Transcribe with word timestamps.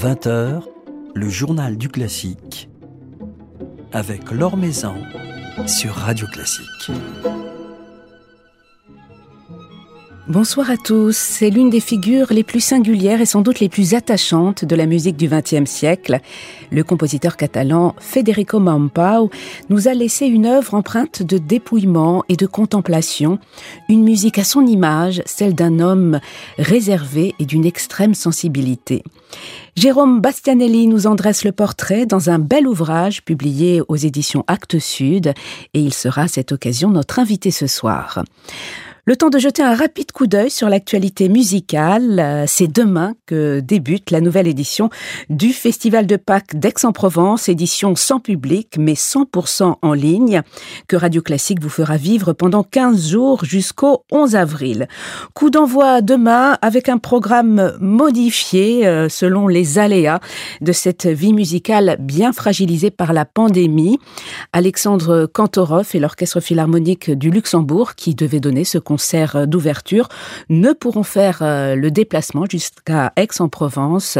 20h, 0.00 0.62
le 1.14 1.28
journal 1.28 1.76
du 1.76 1.90
classique 1.90 2.70
avec 3.92 4.30
Laure 4.30 4.56
Maison 4.56 4.94
sur 5.66 5.92
Radio 5.92 6.26
Classique. 6.26 6.90
Bonsoir 10.26 10.70
à 10.70 10.78
tous. 10.78 11.14
C'est 11.14 11.50
l'une 11.50 11.68
des 11.68 11.80
figures 11.80 12.28
les 12.30 12.44
plus 12.44 12.60
singulières 12.60 13.20
et 13.20 13.26
sans 13.26 13.42
doute 13.42 13.60
les 13.60 13.68
plus 13.68 13.92
attachantes 13.92 14.64
de 14.64 14.74
la 14.74 14.86
musique 14.86 15.18
du 15.18 15.28
XXe 15.28 15.68
siècle. 15.68 16.20
Le 16.70 16.82
compositeur 16.82 17.36
catalan 17.36 17.94
Federico 17.98 18.58
Mampau 18.58 19.30
nous 19.68 19.86
a 19.86 19.92
laissé 19.92 20.24
une 20.24 20.46
œuvre 20.46 20.72
empreinte 20.72 21.22
de 21.22 21.36
dépouillement 21.36 22.24
et 22.30 22.36
de 22.36 22.46
contemplation, 22.46 23.38
une 23.90 24.02
musique 24.02 24.38
à 24.38 24.44
son 24.44 24.64
image, 24.64 25.20
celle 25.26 25.54
d'un 25.54 25.78
homme 25.78 26.20
réservé 26.56 27.34
et 27.38 27.44
d'une 27.44 27.66
extrême 27.66 28.14
sensibilité. 28.14 29.02
Jérôme 29.76 30.20
Bastianelli 30.20 30.86
nous 30.86 31.06
en 31.06 31.14
dresse 31.14 31.44
le 31.44 31.52
portrait 31.52 32.06
dans 32.06 32.30
un 32.30 32.38
bel 32.38 32.66
ouvrage 32.66 33.22
publié 33.22 33.80
aux 33.88 33.96
éditions 33.96 34.44
Actes 34.46 34.78
Sud 34.78 35.32
et 35.74 35.80
il 35.80 35.94
sera 35.94 36.22
à 36.22 36.28
cette 36.28 36.52
occasion 36.52 36.90
notre 36.90 37.18
invité 37.18 37.50
ce 37.50 37.66
soir. 37.66 38.22
Le 39.06 39.16
temps 39.16 39.30
de 39.30 39.38
jeter 39.38 39.62
un 39.62 39.74
rapide 39.74 40.12
coup 40.12 40.26
d'œil 40.26 40.50
sur 40.50 40.68
l'actualité 40.68 41.30
musicale. 41.30 42.20
Euh, 42.20 42.44
c'est 42.46 42.66
demain 42.66 43.14
que 43.26 43.60
débute 43.60 44.10
la 44.10 44.20
nouvelle 44.20 44.46
édition 44.46 44.90
du 45.30 45.54
Festival 45.54 46.06
de 46.06 46.16
Pâques 46.16 46.54
d'Aix-en-Provence, 46.54 47.48
édition 47.48 47.96
sans 47.96 48.20
public 48.20 48.76
mais 48.78 48.92
100% 48.92 49.76
en 49.80 49.92
ligne, 49.94 50.42
que 50.86 50.96
Radio 50.96 51.22
Classique 51.22 51.62
vous 51.62 51.70
fera 51.70 51.96
vivre 51.96 52.34
pendant 52.34 52.62
15 52.62 53.08
jours 53.08 53.44
jusqu'au 53.44 54.04
11 54.12 54.36
avril. 54.36 54.86
Coup 55.32 55.48
d'envoi 55.48 56.02
demain 56.02 56.58
avec 56.60 56.90
un 56.90 56.98
programme 56.98 57.72
modifié 57.80 58.86
euh, 58.86 59.08
selon 59.08 59.48
les 59.48 59.78
aléas 59.78 60.20
de 60.60 60.72
cette 60.72 61.06
vie 61.06 61.32
musicale 61.32 61.96
bien 62.00 62.32
fragilisée 62.32 62.90
par 62.90 63.14
la 63.14 63.24
pandémie. 63.24 63.98
Alexandre 64.52 65.26
Kantorov 65.26 65.88
et 65.94 66.00
l'Orchestre 66.00 66.40
Philharmonique 66.40 67.10
du 67.10 67.30
Luxembourg 67.30 67.94
qui 67.94 68.14
devait 68.14 68.40
donner 68.40 68.64
ce 68.64 68.78
concert 68.90 69.46
d'ouverture 69.46 70.08
ne 70.48 70.72
pourront 70.72 71.04
faire 71.04 71.42
euh, 71.42 71.76
le 71.76 71.92
déplacement 71.92 72.44
jusqu'à 72.50 73.12
Aix-en-Provence. 73.14 74.18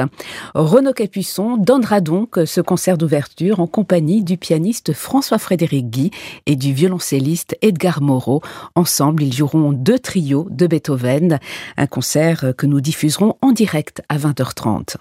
Renaud 0.55 0.93
Capuçon 0.93 1.57
donnera 1.57 2.01
donc 2.01 2.39
ce 2.45 2.61
concert 2.61 2.97
d'ouverture 2.97 3.59
en 3.59 3.67
compagnie 3.67 4.23
du 4.23 4.37
pianiste 4.37 4.93
François-Frédéric 4.93 5.91
Guy 5.91 6.11
et 6.47 6.55
du 6.55 6.73
violoncelliste 6.73 7.57
Edgar 7.62 8.01
Moreau. 8.01 8.43
Ensemble, 8.77 9.25
ils 9.25 9.35
joueront 9.35 9.73
deux 9.73 9.99
trios 9.99 10.47
de 10.51 10.69
Beethoven, 10.69 11.41
un 11.77 11.87
concert 11.89 12.53
que 12.57 12.67
nous 12.67 12.81
diffuserons 12.81 13.34
en 13.43 13.51
direct 13.51 14.03
à 14.09 14.19
20h30. 14.19 14.99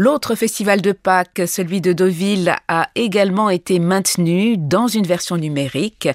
L'autre 0.00 0.36
festival 0.36 0.80
de 0.80 0.92
Pâques, 0.92 1.42
celui 1.48 1.80
de 1.80 1.92
Deauville, 1.92 2.54
a 2.68 2.88
également 2.94 3.50
été 3.50 3.80
maintenu 3.80 4.56
dans 4.56 4.86
une 4.86 5.04
version 5.04 5.36
numérique. 5.36 6.08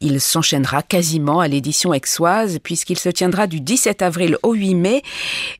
Il 0.00 0.22
s'enchaînera 0.22 0.82
quasiment 0.82 1.40
à 1.40 1.46
l'édition 1.46 1.92
exoise 1.92 2.58
puisqu'il 2.62 2.98
se 2.98 3.10
tiendra 3.10 3.46
du 3.46 3.60
17 3.60 4.00
avril 4.00 4.38
au 4.42 4.54
8 4.54 4.74
mai 4.76 5.02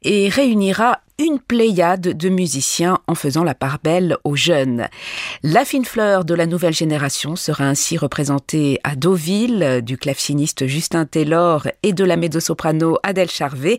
et 0.02 0.30
réunira 0.30 1.00
une 1.18 1.38
pléiade 1.38 2.16
de 2.16 2.28
musiciens 2.28 2.98
en 3.06 3.14
faisant 3.14 3.42
la 3.42 3.54
part 3.54 3.78
belle 3.82 4.18
aux 4.24 4.36
jeunes. 4.36 4.88
La 5.42 5.64
fine 5.64 5.86
fleur 5.86 6.26
de 6.26 6.34
la 6.34 6.44
nouvelle 6.44 6.74
génération 6.74 7.36
sera 7.36 7.64
ainsi 7.64 7.96
représentée 7.96 8.80
à 8.84 8.96
Deauville, 8.96 9.80
du 9.82 9.96
claveciniste 9.96 10.66
Justin 10.66 11.06
Taylor 11.06 11.68
et 11.82 11.94
de 11.94 12.04
la 12.04 12.16
mezzo-soprano 12.16 12.98
Adèle 13.02 13.30
Charvet, 13.30 13.78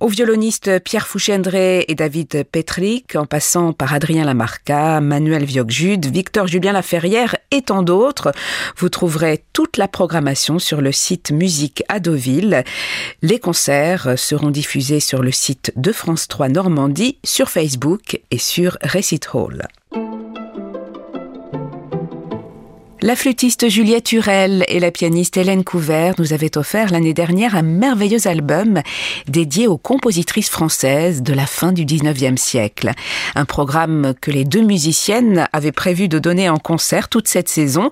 aux 0.00 0.08
violonistes 0.08 0.80
Pierre 0.80 1.06
Fouchendré 1.06 1.84
et 1.86 1.94
David 1.94 2.44
Petrick, 2.50 3.14
en 3.14 3.26
passant 3.26 3.72
par 3.72 3.94
Adrien 3.94 4.24
Lamarca, 4.24 5.00
Manuel 5.00 5.44
Viogjude, 5.44 6.06
Victor 6.06 6.48
Julien 6.48 6.72
Laferrière 6.72 7.36
et 7.52 7.62
tant 7.62 7.82
d'autres. 7.82 8.32
Vous 8.76 8.88
trouverez 8.88 9.44
toute 9.52 9.76
la 9.76 9.86
programmation 9.86 10.58
sur 10.58 10.80
le 10.80 10.90
site 10.90 11.30
Musique 11.30 11.84
à 11.88 12.00
Deauville. 12.00 12.64
Les 13.22 13.38
concerts 13.38 14.18
seront 14.18 14.50
diffusés 14.50 15.00
sur 15.00 15.22
le 15.22 15.30
site 15.30 15.72
de 15.76 15.92
France 15.92 16.26
3 16.26 16.48
Nord 16.48 16.63
Normandie 16.64 17.18
sur 17.22 17.50
Facebook 17.50 18.22
et 18.30 18.38
sur 18.38 18.78
Recit 18.82 19.20
Hall. 19.34 19.68
La 23.02 23.16
flûtiste 23.16 23.68
Juliette 23.68 24.12
Hurel 24.12 24.64
et 24.68 24.80
la 24.80 24.90
pianiste 24.90 25.36
Hélène 25.36 25.62
Couvert 25.62 26.14
nous 26.16 26.32
avaient 26.32 26.56
offert 26.56 26.90
l'année 26.90 27.12
dernière 27.12 27.54
un 27.54 27.60
merveilleux 27.60 28.26
album 28.26 28.80
dédié 29.28 29.68
aux 29.68 29.76
compositrices 29.76 30.48
françaises 30.48 31.22
de 31.22 31.34
la 31.34 31.44
fin 31.44 31.72
du 31.72 31.84
19e 31.84 32.38
siècle. 32.38 32.92
Un 33.34 33.44
programme 33.44 34.14
que 34.22 34.30
les 34.30 34.46
deux 34.46 34.62
musiciennes 34.62 35.46
avaient 35.52 35.70
prévu 35.70 36.08
de 36.08 36.18
donner 36.18 36.48
en 36.48 36.56
concert 36.56 37.10
toute 37.10 37.28
cette 37.28 37.50
saison 37.50 37.90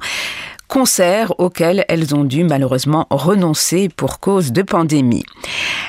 concerts 0.72 1.34
auxquels 1.38 1.84
elles 1.88 2.14
ont 2.14 2.24
dû 2.24 2.44
malheureusement 2.44 3.06
renoncer 3.10 3.90
pour 3.90 4.20
cause 4.20 4.52
de 4.52 4.62
pandémie. 4.62 5.26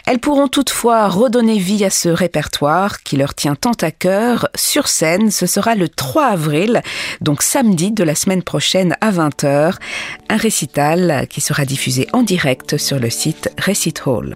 Elles 0.06 0.20
pourront 0.20 0.50
toutefois 0.50 1.08
redonner 1.08 1.58
vie 1.58 1.86
à 1.86 1.90
ce 1.90 2.10
répertoire 2.10 3.02
qui 3.02 3.16
leur 3.16 3.34
tient 3.34 3.56
tant 3.56 3.78
à 3.82 3.92
cœur 3.92 4.50
sur 4.56 4.90
scène. 4.90 5.32
Ce 5.32 5.46
sera 5.46 5.76
le 5.76 5.88
3 5.88 6.26
avril, 6.26 6.82
donc 7.22 7.44
samedi 7.44 7.94
de 7.94 8.04
la 8.04 8.14
semaine 8.14 8.44
prochaine 8.44 8.98
à 9.00 9.12
20h, 9.12 9.76
un 10.28 10.38
récital 10.38 11.28
qui 11.30 11.40
sera 11.40 11.64
diffusé 11.64 12.10
en 12.12 12.22
direct 12.22 12.76
sur 12.76 13.00
le 13.00 13.10
site 13.10 13.54
Recit 13.66 14.02
Hall. 14.06 14.36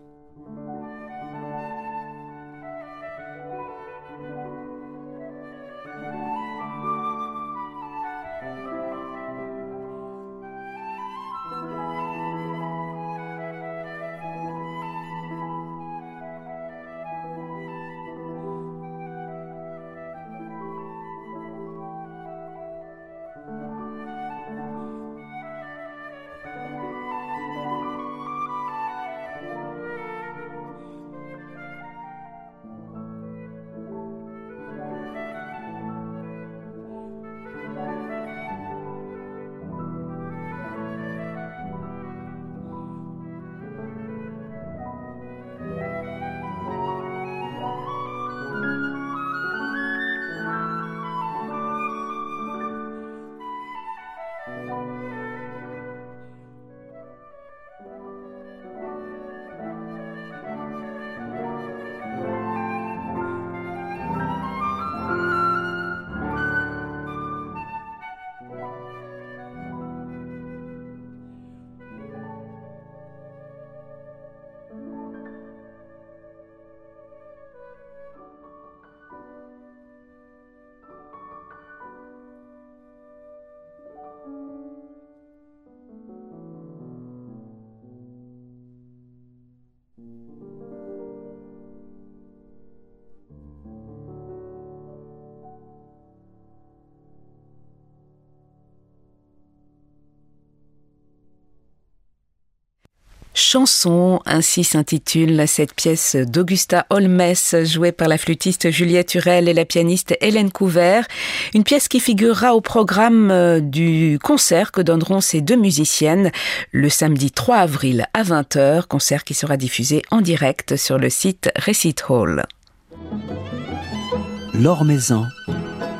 Chanson, 103.37 104.19
ainsi 104.25 104.63
s'intitule 104.63 105.47
cette 105.47 105.75
pièce 105.75 106.15
d'Augusta 106.15 106.87
Holmes, 106.89 107.35
jouée 107.65 107.91
par 107.91 108.07
la 108.07 108.17
flûtiste 108.17 108.71
Juliette 108.71 109.13
Hurel 109.13 109.47
et 109.47 109.53
la 109.53 109.63
pianiste 109.63 110.17
Hélène 110.21 110.51
Couvert. 110.51 111.05
Une 111.53 111.63
pièce 111.63 111.87
qui 111.87 111.99
figurera 111.99 112.55
au 112.55 112.61
programme 112.61 113.29
euh, 113.29 113.59
du 113.59 114.17
concert 114.23 114.71
que 114.71 114.81
donneront 114.81 115.21
ces 115.21 115.41
deux 115.41 115.55
musiciennes 115.55 116.31
le 116.71 116.89
samedi 116.89 117.29
3 117.29 117.57
avril 117.57 118.07
à 118.15 118.23
20h, 118.23 118.87
concert 118.87 119.23
qui 119.23 119.35
sera 119.35 119.55
diffusé 119.55 120.01
en 120.09 120.21
direct 120.21 120.75
sur 120.75 120.97
le 120.97 121.11
site 121.11 121.51
Receipt 121.63 122.03
Hall. 122.09 122.43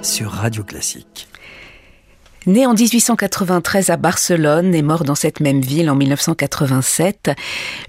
Sur 0.02 0.32
Radio 0.32 0.64
Classique. 0.64 1.28
Né 2.48 2.66
en 2.66 2.74
1893 2.74 3.90
à 3.90 3.98
Barcelone 3.98 4.74
et 4.74 4.82
mort 4.82 5.04
dans 5.04 5.16
cette 5.16 5.42
même 5.42 5.60
ville 5.60 5.90
en 5.90 5.96
1987, 5.96 7.32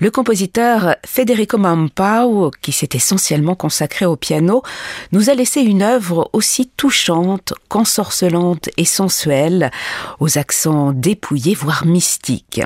le 0.00 0.10
compositeur 0.10 0.96
Federico 1.06 1.58
Mampau, 1.58 2.50
qui 2.60 2.72
s'est 2.72 2.88
essentiellement 2.92 3.54
consacré 3.54 4.04
au 4.04 4.16
piano, 4.16 4.64
nous 5.12 5.30
a 5.30 5.34
laissé 5.34 5.60
une 5.60 5.82
œuvre 5.82 6.28
aussi 6.32 6.72
touchante 6.76 7.54
qu'ensorcelante 7.68 8.68
et 8.76 8.84
sensuelle, 8.84 9.70
aux 10.18 10.38
accents 10.38 10.90
dépouillés 10.92 11.54
voire 11.54 11.86
mystiques. 11.86 12.60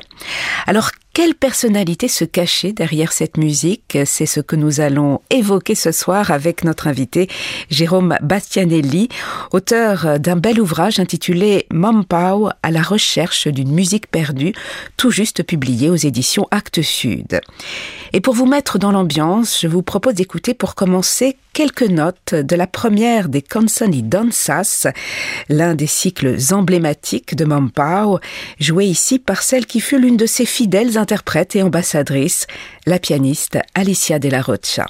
Quelle 1.13 1.35
personnalité 1.35 2.07
se 2.07 2.25
cachait 2.25 2.73
derrière 2.73 3.11
cette 3.11 3.37
musique? 3.37 3.99
C'est 4.03 4.25
ce 4.25 4.39
que 4.39 4.55
nous 4.55 4.81
allons 4.81 5.21
évoquer 5.29 5.75
ce 5.75 5.91
soir 5.91 6.31
avec 6.31 6.63
notre 6.63 6.87
invité 6.87 7.29
Jérôme 7.69 8.17
Bastianelli, 8.21 9.09
auteur 9.51 10.19
d'un 10.19 10.35
bel 10.35 10.59
ouvrage 10.59 10.99
intitulé 10.99 11.67
Mampao 11.71 12.49
à 12.63 12.71
la 12.71 12.81
recherche 12.81 13.47
d'une 13.47 13.71
musique 13.71 14.09
perdue, 14.09 14.53
tout 14.97 15.11
juste 15.11 15.43
publié 15.43 15.91
aux 15.91 15.95
éditions 15.95 16.47
Actes 16.49 16.81
Sud. 16.81 17.41
Et 18.11 18.19
pour 18.19 18.33
vous 18.33 18.47
mettre 18.47 18.79
dans 18.79 18.91
l'ambiance, 18.91 19.59
je 19.61 19.67
vous 19.67 19.83
propose 19.83 20.15
d'écouter 20.15 20.55
pour 20.55 20.73
commencer 20.73 21.37
quelques 21.53 21.83
notes 21.83 22.33
de 22.33 22.55
la 22.55 22.67
première 22.67 23.29
des 23.29 23.41
Canzoni 23.41 24.03
Danzas, 24.03 24.87
l'un 25.49 25.75
des 25.75 25.87
cycles 25.87 26.37
emblématiques 26.51 27.35
de 27.35 27.45
Mampao, 27.45 28.19
joué 28.59 28.85
ici 28.85 29.19
par 29.19 29.43
celle 29.43 29.67
qui 29.67 29.79
fut 29.79 29.99
l'une 29.99 30.17
de 30.17 30.25
ses 30.25 30.45
fidèles 30.45 30.97
interprètes 30.97 31.55
et 31.55 31.61
ambassadrices, 31.61 32.47
la 32.85 32.99
pianiste 32.99 33.59
Alicia 33.75 34.19
de 34.19 34.29
la 34.29 34.41
Rocha. 34.41 34.87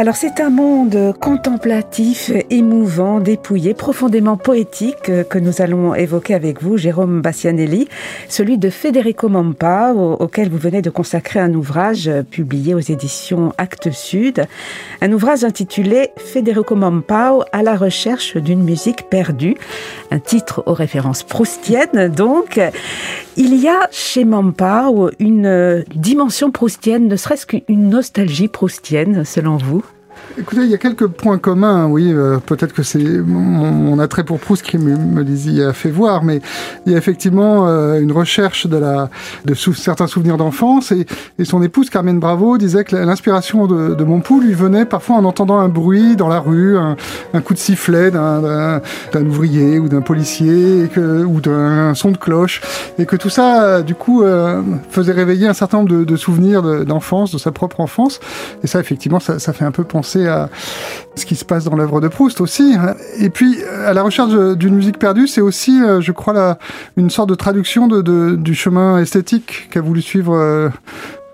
Alors 0.00 0.14
c'est 0.14 0.38
un 0.38 0.48
monde 0.48 1.12
contemplatif, 1.18 2.30
émouvant, 2.50 3.18
dépouillé, 3.18 3.74
profondément 3.74 4.36
poétique 4.36 5.10
que 5.28 5.38
nous 5.40 5.60
allons 5.60 5.92
évoquer 5.92 6.34
avec 6.34 6.62
vous, 6.62 6.76
Jérôme 6.76 7.20
Bassianelli, 7.20 7.88
celui 8.28 8.58
de 8.58 8.70
Federico 8.70 9.28
Mampa, 9.28 9.94
auquel 9.94 10.50
vous 10.50 10.56
venez 10.56 10.82
de 10.82 10.90
consacrer 10.90 11.40
un 11.40 11.52
ouvrage 11.52 12.08
publié 12.30 12.74
aux 12.74 12.78
éditions 12.78 13.52
Actes 13.58 13.90
Sud, 13.90 14.46
un 15.02 15.10
ouvrage 15.10 15.42
intitulé 15.42 16.10
Federico 16.16 16.76
Mampao 16.76 17.42
à 17.50 17.64
la 17.64 17.74
recherche 17.74 18.36
d'une 18.36 18.62
musique 18.62 19.10
perdue, 19.10 19.56
un 20.12 20.20
titre 20.20 20.62
aux 20.66 20.74
références 20.74 21.24
proustiennes 21.24 22.06
donc. 22.06 22.60
Il 23.40 23.54
y 23.54 23.68
a 23.68 23.86
chez 23.92 24.24
Mampao 24.24 25.10
une 25.20 25.84
dimension 25.94 26.50
proustienne, 26.50 27.06
ne 27.06 27.14
serait-ce 27.14 27.46
qu'une 27.46 27.88
nostalgie 27.88 28.48
proustienne 28.48 29.24
selon 29.24 29.56
vous? 29.58 29.84
Écoutez, 30.36 30.62
il 30.62 30.70
y 30.70 30.74
a 30.74 30.78
quelques 30.78 31.06
points 31.06 31.38
communs, 31.38 31.86
oui. 31.86 32.12
Euh, 32.12 32.38
peut-être 32.38 32.72
que 32.72 32.82
c'est 32.82 32.98
mon, 32.98 33.98
attrait 33.98 34.24
pour 34.24 34.38
Proust 34.38 34.62
qui 34.62 34.78
me, 34.78 34.96
me, 34.96 35.22
les 35.22 35.50
y 35.50 35.62
a 35.62 35.72
fait 35.72 35.90
voir, 35.90 36.22
mais 36.22 36.40
il 36.86 36.92
y 36.92 36.94
a 36.94 36.98
effectivement 36.98 37.66
euh, 37.66 38.00
une 38.00 38.12
recherche 38.12 38.66
de, 38.66 38.76
la, 38.76 39.10
de 39.44 39.54
certains 39.54 40.06
souvenirs 40.06 40.36
d'enfance. 40.36 40.92
Et, 40.92 41.06
et, 41.38 41.44
son 41.44 41.62
épouse, 41.62 41.90
Carmen 41.90 42.20
Bravo, 42.20 42.58
disait 42.58 42.84
que 42.84 42.94
l'inspiration 42.94 43.66
de, 43.66 43.94
de 43.94 44.04
Montpoul 44.04 44.44
lui 44.44 44.54
venait 44.54 44.84
parfois 44.84 45.16
en 45.16 45.24
entendant 45.24 45.58
un 45.58 45.68
bruit 45.68 46.14
dans 46.14 46.28
la 46.28 46.40
rue, 46.40 46.76
un, 46.76 46.96
un 47.32 47.40
coup 47.40 47.54
de 47.54 47.58
sifflet 47.58 48.10
d'un 48.10 48.80
ouvrier 49.14 49.78
ou 49.78 49.88
d'un 49.88 50.02
policier, 50.02 50.84
et 50.84 50.88
que, 50.88 51.24
ou 51.24 51.40
d'un 51.40 51.94
son 51.94 52.10
de 52.10 52.18
cloche. 52.18 52.60
Et 52.98 53.06
que 53.06 53.16
tout 53.16 53.30
ça, 53.30 53.82
du 53.82 53.94
coup, 53.94 54.22
euh, 54.22 54.62
faisait 54.90 55.12
réveiller 55.12 55.48
un 55.48 55.54
certain 55.54 55.78
nombre 55.78 55.90
de, 55.90 56.04
de 56.04 56.16
souvenirs 56.16 56.62
d'enfance, 56.84 57.32
de, 57.32 57.38
sa 57.38 57.50
propre 57.50 57.80
enfance. 57.80 58.20
Et 58.62 58.66
ça, 58.66 58.78
effectivement, 58.78 59.20
ça, 59.20 59.38
ça 59.38 59.52
fait 59.52 59.64
un 59.64 59.72
peu 59.72 59.84
penser 59.84 60.17
à 60.26 60.48
ce 61.14 61.26
qui 61.26 61.36
se 61.36 61.44
passe 61.44 61.64
dans 61.64 61.76
l'œuvre 61.76 62.00
de 62.00 62.08
Proust 62.08 62.40
aussi. 62.40 62.76
Et 63.18 63.30
puis, 63.30 63.58
à 63.86 63.92
la 63.92 64.02
recherche 64.02 64.32
d'une 64.56 64.74
musique 64.74 64.98
perdue, 64.98 65.26
c'est 65.26 65.40
aussi, 65.40 65.82
euh, 65.82 66.00
je 66.00 66.12
crois, 66.12 66.58
une 66.96 67.10
sorte 67.10 67.28
de 67.28 67.34
traduction 67.34 67.86
du 67.88 68.54
chemin 68.54 68.98
esthétique 68.98 69.68
qu'a 69.70 69.80
voulu 69.80 70.00
suivre 70.00 70.34
euh, 70.34 70.68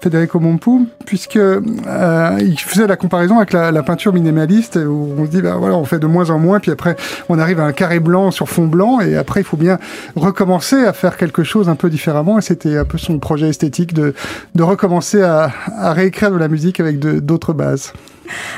Federico 0.05 0.39
Mompou, 0.39 0.87
puisque 1.07 1.37
euh, 1.37 2.39
il 2.39 2.59
faisait 2.61 2.87
la 2.87 2.97
comparaison 2.97 3.39
avec 3.39 3.55
la, 3.55 3.83
peinture 3.83 4.13
minimaliste, 4.13 4.77
où 4.77 5.15
on 5.17 5.25
se 5.25 5.31
dit, 5.31 5.41
bah, 5.41 5.57
voilà, 5.59 5.77
on 5.77 5.85
fait 5.85 5.99
de 5.99 6.07
moins 6.07 6.29
en 6.29 6.39
moins, 6.39 6.61
puis 6.61 6.71
après, 6.71 6.97
on 7.31 7.39
arrive 7.39 7.59
à 7.59 7.65
un 7.65 7.73
carré 7.73 8.01
blanc 8.01 8.31
sur 8.31 8.49
fond 8.49 8.67
blanc, 8.67 9.01
et 9.01 9.17
après, 9.17 9.41
il 9.41 9.45
faut 9.45 9.57
bien 9.57 9.79
recommencer 10.15 10.77
à 10.85 10.93
faire 10.93 11.17
quelque 11.17 11.43
chose 11.43 11.71
un 11.71 11.75
peu 11.75 11.89
différemment, 11.89 12.39
et 12.39 12.43
c'était 12.43 12.77
un 12.77 12.85
peu 12.85 12.99
son 12.99 13.19
projet 13.19 13.49
esthétique 13.49 13.95
de, 13.95 14.15
recommencer 14.59 15.23
à 15.23 15.51
réécrire 15.93 16.31
de 16.31 16.37
la 16.37 16.49
musique 16.49 16.81
avec 16.81 16.99
d'autres 16.99 17.55
bases. 17.55 17.93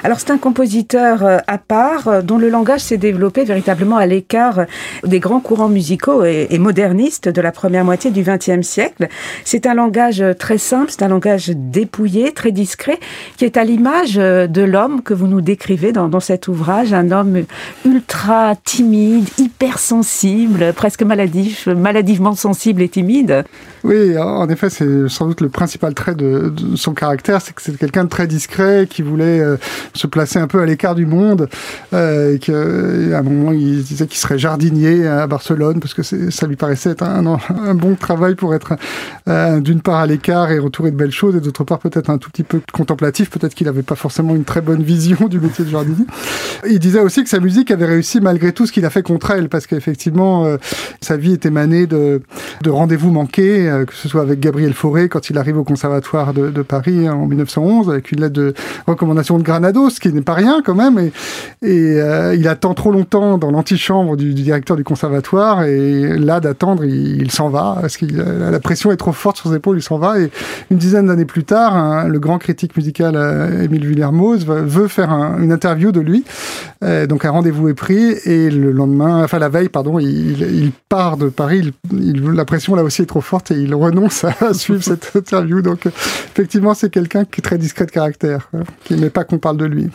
Alors 0.05 0.21
c'est 0.21 0.31
un 0.31 0.39
compositeur 0.39 1.25
euh, 1.25 1.39
à 1.47 1.59
part 1.59 2.09
euh, 2.09 2.23
dont 2.23 2.39
le 2.39 2.49
langage 2.49 2.81
s'est 2.81 2.97
développé 2.97 3.45
véritablement 3.45 3.97
à 3.97 4.07
l'écart 4.07 4.67
des 5.05 5.21
grands 5.21 5.41
courants 5.41 5.69
musicaux 5.69 6.25
et, 6.25 6.59
modernistes 6.59 7.29
de 7.29 7.41
la 7.41 7.53
première 7.53 7.85
moitié 7.85 8.11
du 8.11 8.23
XXe 8.23 8.67
siècle. 8.67 9.09
C'est 9.45 9.67
un 9.67 9.75
langage 9.75 10.25
très 10.39 10.59
simple, 10.59 10.91
c'est 10.91 11.03
un 11.03 11.09
langage 11.09 11.49
dépouillé, 11.49 12.33
très 12.33 12.53
discret, 12.53 12.99
qui 13.37 13.45
est 13.45 13.57
à 13.57 13.65
l'image 13.65 14.19
euh, 14.19 14.47
de 14.47 14.63
l'homme 14.63 15.03
que 15.03 15.15
vous 15.15 15.27
nous 15.27 15.41
décrivez 15.41 15.93
dans, 15.93 16.09
dans 16.09 16.21
cet 16.21 16.49
ouvrage, 16.49 16.93
un 16.93 17.11
homme 17.11 17.45
ultra 17.85 18.55
timide, 18.65 19.29
hypersensible, 19.39 20.73
presque 20.75 21.03
maladif, 21.03 21.67
maladivement 21.67 22.35
sensible 22.35 22.83
et 22.83 22.89
timide. 22.89 23.45
Oui, 23.87 24.19
en 24.19 24.49
effet, 24.49 24.69
c'est 24.69 25.09
sans 25.09 25.29
doute 25.29 25.41
le 25.41 25.49
principal 25.49 25.95
trait 25.95 26.17
de, 26.17 26.53
son 26.75 26.93
caractère, 26.93 27.41
c'est 27.41 27.55
que 27.55 27.63
c'est 27.63 27.79
quelqu'un 27.79 28.03
de 28.03 28.09
très 28.09 28.27
discret, 28.27 28.89
qui 28.91 29.03
voulait 29.03 29.41
se 29.95 30.09
placer 30.09 30.41
un 30.41 30.49
peu 30.49 30.61
à 30.61 30.67
l'écart 30.67 30.97
du 30.97 31.07
monde, 31.07 31.49
euh, 31.95 32.35
et 32.35 32.41
qu'à 32.41 32.53
un 32.53 33.23
moment 33.23 33.53
il 33.53 33.85
disait 33.85 34.09
qu'il 34.09 34.19
serait 34.19 34.39
jardinier 34.39 35.07
à 35.07 35.27
Barcelone 35.27 35.79
parce 35.81 35.95
que 35.95 36.03
ça 36.03 36.47
lui 36.47 36.57
paraissait 36.57 36.91
être 36.91 37.03
un, 37.03 37.75
bon 37.75 37.95
travail 37.95 38.35
pour 38.35 38.55
être 38.55 38.75
euh, 39.29 39.61
d'une 39.61 39.81
part 39.81 40.01
à 40.01 40.07
l'écart 40.07 40.51
et 40.51 40.59
retourer 40.59 40.91
de 40.91 40.97
belles 40.97 41.13
choses, 41.13 41.37
et 41.37 41.41
d'autre 41.41 41.65
part 41.65 41.79
peut-être 41.79 42.11
un 42.11 42.19
tout 42.19 42.31
petit 42.31 42.43
peu 42.43 42.61
contemplatif, 42.73 43.31
peut-être 43.31 43.55
qu'il 43.55 43.67
n'avait 43.67 43.83
pas 43.83 43.95
forcément 43.95 44.35
une 44.35 44.45
très 44.45 44.63
bonne 44.63 44.83
vision 44.83 45.29
du 45.29 45.39
métier 45.39 45.65
de 45.65 45.71
jardinier. 45.71 46.07
Il 46.69 46.79
disait 46.79 47.01
aussi 47.01 47.23
que 47.23 47.31
sa 47.31 47.41
musique 47.41 47.71
avait 47.71 47.87
réussi 47.87 48.21
malgré 48.21 48.53
tout 48.53 48.67
ce 48.67 48.73
qu'il 48.73 48.85
a 48.85 48.91
fait 48.91 49.03
contre 49.03 49.31
elle, 49.31 49.49
parce 49.49 49.67
qu'effectivement 49.67 50.45
euh, 50.45 50.57
sa 51.01 51.17
vie 51.17 51.33
est 51.33 51.47
émanée 51.47 51.87
de, 51.87 52.21
de 52.63 52.71
rendez-vous 52.71 53.11
manqués, 53.11 53.69
euh, 53.69 53.76
que 53.85 53.95
ce 53.95 54.09
soit 54.09 54.23
avec 54.23 54.41
Gabriel 54.41 54.73
Fauré 54.73 55.09
quand 55.09 55.31
il 55.31 55.39
arrive 55.39 55.59
au 55.59 55.65
conservatoire 55.65 56.33
de, 56.33 56.63
Paris 56.63 57.09
en 57.09 57.27
1911, 57.27 57.91
avec 57.91 58.13
une 58.13 58.21
lettre 58.21 58.35
de 58.35 58.55
recommandation 58.87 59.39
de 59.39 59.43
Granados, 59.43 59.91
ce 59.91 60.01
qui 60.01 60.13
n'est 60.13 60.23
pas 60.23 60.35
rien 60.35 60.63
quand 60.65 60.75
même. 60.75 60.99
Et, 60.99 61.13
euh, 61.63 62.35
il 62.35 62.49
attend 62.49 62.75
trop 62.75 62.93
longtemps 62.93 63.39
dans 63.39 63.51
l'antichambre 63.51 64.17
du, 64.17 64.35
directeur 64.35 64.77
du 64.77 64.85
conservatoire. 64.85 65.65
Et 65.65 66.19
là, 66.19 66.41
d'attendre, 66.41 66.85
il, 66.85 67.31
s'en 67.31 67.49
va. 67.49 67.79
Parce 67.81 67.97
que 67.97 68.07
la 68.07 68.61
pression 68.61 68.91
est 68.93 68.97
trop 68.97 69.13
forte 69.13 69.37
sur 69.37 69.51
ses 69.51 69.57
épaules, 69.57 69.79
il 69.79 69.83
s'en 69.83 69.99
va. 69.99 70.19
Et 70.21 70.31
une 70.71 70.79
dizaine 70.79 71.07
d'années 71.07 71.25
plus 71.25 71.45
tard, 71.45 72.09
le 72.09 72.19
grand 72.19 72.39
critique 72.39 72.77
musical 72.77 73.15
euh, 73.17 73.63
Émile 73.63 73.87
Villermoz 73.87 74.47
veut 74.47 74.89
faire 74.89 75.11
une 75.11 75.53
interview 75.53 75.93
de 75.93 76.01
lui. 76.01 76.25
Euh, 76.85 77.07
donc 77.07 77.25
un 77.25 77.31
rendez-vous 77.31 77.69
est 77.69 77.75
pris. 77.75 78.15
Et 78.25 78.51
le 78.51 78.73
lendemain, 78.73 79.23
enfin 79.25 79.39
la 79.39 79.49
veille, 79.49 79.69
pardon, 79.69 79.99
il, 79.99 80.71
part 80.89 81.17
de 81.17 81.29
Paris. 81.29 81.73
La 81.93 82.45
pression 82.45 82.75
là 82.75 82.83
aussi 82.83 83.03
est 83.03 83.07
trop 83.07 83.21
forte 83.21 83.51
et 83.51 83.66
il 83.67 83.75
renonce 83.75 84.25
à 84.25 84.55
suivre 84.55 84.83
cette 84.83 85.13
interview. 85.15 85.63
Donc 85.63 85.87
effectivement, 85.87 86.75
c'est 86.75 86.91
quelqu'un 86.91 87.25
qui 87.25 87.41
est 87.41 87.43
très 87.43 87.59
discret 87.59 87.87
de 87.87 87.91
caractère, 87.91 88.51
qui 88.85 88.95
n'est 88.95 89.11
pas 89.11 89.25
qu'on 89.25 89.39
parle 89.39 89.57
de 89.57 89.67
lui. 89.67 89.91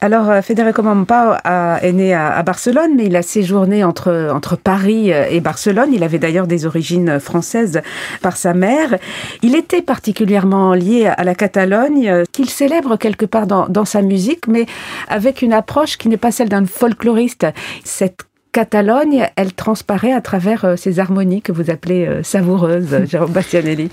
Alors, 0.00 0.28
euh, 0.28 0.42
Federico 0.42 0.82
Mampao 0.82 1.34
est 1.44 1.92
né 1.92 2.14
à, 2.14 2.42
Barcelone, 2.42 2.92
mais 2.96 3.06
il 3.06 3.16
a 3.16 3.22
séjourné 3.22 3.84
entre, 3.84 4.30
entre 4.34 4.56
Paris 4.56 5.10
et 5.10 5.40
Barcelone. 5.40 5.90
Il 5.92 6.02
avait 6.02 6.18
d'ailleurs 6.18 6.46
des 6.46 6.66
origines 6.66 7.20
françaises 7.20 7.80
par 8.20 8.36
sa 8.36 8.54
mère. 8.54 8.98
Il 9.42 9.54
était 9.54 9.82
particulièrement 9.82 10.74
lié 10.74 11.06
à 11.06 11.24
la 11.24 11.34
Catalogne, 11.34 12.24
qu'il 12.32 12.50
célèbre 12.50 12.96
quelque 12.96 13.24
part 13.24 13.46
dans, 13.46 13.68
dans 13.68 13.84
sa 13.84 14.02
musique, 14.02 14.46
mais 14.48 14.66
avec 15.08 15.42
une 15.42 15.52
approche 15.52 15.96
qui 15.96 16.08
n'est 16.08 16.16
pas 16.16 16.32
celle 16.32 16.48
d'un 16.48 16.66
folkloriste. 16.66 17.46
Cette 17.84 18.24
Catalogne, 18.54 19.26
elle 19.34 19.52
transparaît 19.52 20.12
à 20.12 20.20
travers 20.20 20.64
euh, 20.64 20.76
ces 20.76 21.00
harmonies 21.00 21.42
que 21.42 21.50
vous 21.50 21.70
appelez 21.70 22.06
euh, 22.06 22.22
savoureuses, 22.22 22.96
Jérôme 23.10 23.32
Bastianelli. 23.32 23.90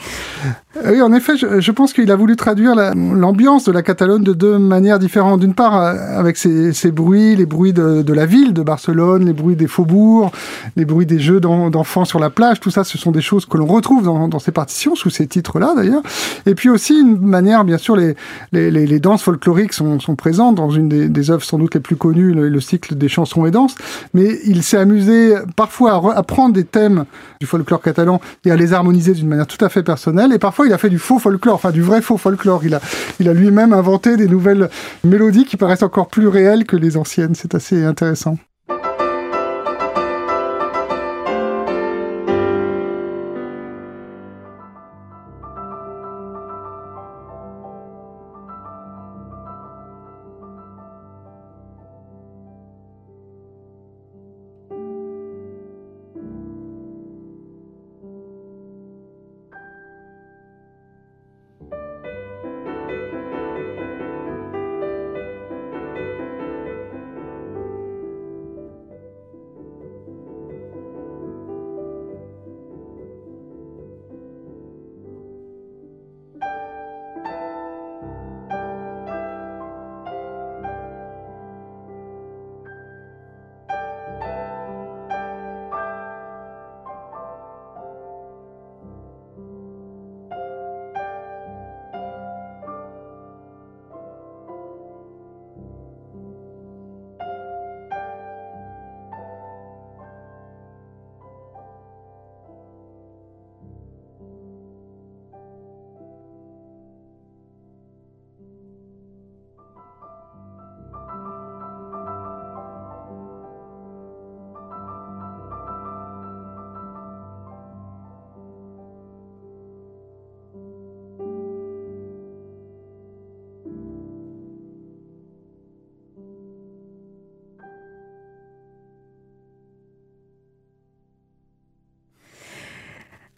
Oui, 0.85 1.01
en 1.01 1.11
effet, 1.13 1.33
je, 1.35 1.71
pense 1.71 1.91
qu'il 1.91 2.09
a 2.11 2.15
voulu 2.15 2.37
traduire 2.37 2.75
l'ambiance 2.75 3.65
de 3.65 3.73
la 3.73 3.81
Catalogne 3.81 4.23
de 4.23 4.31
deux 4.31 4.57
manières 4.57 4.99
différentes. 4.99 5.41
D'une 5.41 5.53
part, 5.53 5.75
euh, 5.75 6.17
avec 6.17 6.37
ces, 6.37 6.91
bruits, 6.91 7.35
les 7.35 7.45
bruits 7.45 7.73
de, 7.73 8.13
la 8.13 8.25
ville 8.25 8.53
de 8.53 8.61
Barcelone, 8.61 9.25
les 9.25 9.33
bruits 9.33 9.57
des 9.57 9.67
faubourgs, 9.67 10.31
les 10.77 10.85
bruits 10.85 11.05
des 11.05 11.19
jeux 11.19 11.41
d'enfants 11.41 12.05
sur 12.05 12.19
la 12.19 12.29
plage, 12.29 12.61
tout 12.61 12.71
ça, 12.71 12.85
ce 12.85 12.97
sont 12.97 13.11
des 13.11 13.21
choses 13.21 13.45
que 13.45 13.57
l'on 13.57 13.65
retrouve 13.65 14.03
dans, 14.03 14.29
dans, 14.29 14.39
ces 14.39 14.51
partitions, 14.51 14.95
sous 14.95 15.09
ces 15.09 15.27
titres-là 15.27 15.73
d'ailleurs. 15.75 16.03
Et 16.45 16.55
puis 16.55 16.69
aussi 16.69 16.99
une 16.99 17.19
manière, 17.19 17.65
bien 17.65 17.77
sûr, 17.77 17.97
les, 17.97 18.15
les, 18.53 18.71
les, 18.71 18.99
danses 18.99 19.23
folkloriques 19.23 19.73
sont, 19.73 19.99
sont, 19.99 20.15
présentes 20.15 20.55
dans 20.55 20.69
une 20.69 20.87
des, 20.87 21.09
des, 21.09 21.31
œuvres 21.31 21.43
sans 21.43 21.57
doute 21.57 21.73
les 21.75 21.81
plus 21.81 21.97
connues, 21.97 22.31
le, 22.31 22.47
le 22.47 22.61
cycle 22.61 22.95
des 22.95 23.09
chansons 23.09 23.45
et 23.45 23.51
danses. 23.51 23.75
Mais 24.13 24.39
il 24.51 24.63
s'est 24.63 24.77
amusé 24.77 25.35
parfois 25.55 26.15
à, 26.15 26.23
prendre 26.23 26.53
des 26.53 26.65
thèmes 26.65 27.05
du 27.39 27.47
folklore 27.47 27.81
catalan 27.81 28.21
et 28.45 28.51
à 28.51 28.55
les 28.55 28.73
harmoniser 28.73 29.13
d'une 29.13 29.27
manière 29.27 29.47
tout 29.47 29.63
à 29.63 29.69
fait 29.69 29.83
personnelle. 29.83 30.33
Et 30.33 30.39
parfois, 30.39 30.67
il 30.67 30.73
a 30.73 30.77
fait 30.77 30.89
du 30.89 30.99
faux 30.99 31.19
folklore, 31.19 31.55
enfin 31.55 31.71
du 31.71 31.81
vrai 31.81 32.01
faux 32.01 32.17
folklore. 32.17 32.63
Il 32.65 32.75
a, 32.75 32.81
il 33.19 33.29
a 33.29 33.33
lui-même 33.33 33.73
inventé 33.73 34.17
des 34.17 34.27
nouvelles 34.27 34.69
mélodies 35.03 35.45
qui 35.45 35.57
paraissent 35.57 35.83
encore 35.83 36.07
plus 36.07 36.27
réelles 36.27 36.65
que 36.65 36.75
les 36.75 36.97
anciennes. 36.97 37.35
C'est 37.35 37.55
assez 37.55 37.83
intéressant. 37.83 38.37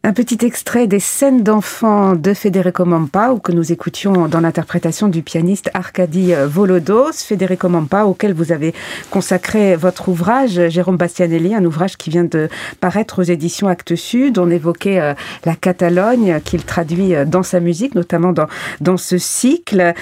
Un 0.06 0.12
petit 0.12 0.46
extrait 0.46 0.86
des 0.86 1.00
scènes 1.00 1.44
d'enfants 1.44 2.16
de 2.16 2.34
Federico 2.34 2.84
Mampao 2.84 3.40
que 3.40 3.54
nous 3.54 3.72
écoutions 3.72 4.28
dans 4.28 4.42
l'interprétation 4.42 5.08
du 5.08 5.22
pianiste 5.22 5.70
Arkady 5.74 6.34
Volodos. 6.46 7.14
Federico 7.14 7.70
Mampao 7.70 8.10
auquel 8.10 8.34
vous 8.34 8.52
avez 8.52 8.74
consacré 9.12 9.78
votre 9.78 10.10
ouvrage, 10.10 10.68
Jérôme 10.68 10.98
Bastianelli, 10.98 11.56
un 11.56 11.64
ouvrage 11.64 11.96
qui 11.96 12.10
vient 12.10 12.26
de 12.26 12.50
paraître 12.82 13.20
aux 13.20 13.24
éditions 13.24 13.70
Actes 13.70 13.96
Sud. 13.96 14.40
On 14.40 14.50
évoquait 14.50 15.00
euh, 15.00 15.14
la 15.46 15.56
Catalogne 15.56 16.42
qu'il 16.44 16.66
traduit 16.66 17.16
euh, 17.16 17.24
dans 17.24 17.44
sa 17.44 17.62
musique, 17.62 17.96
notamment 17.96 18.34
dans, 18.34 18.48
dans 18.82 18.98
ce 18.98 19.18
cycle. 19.18 19.94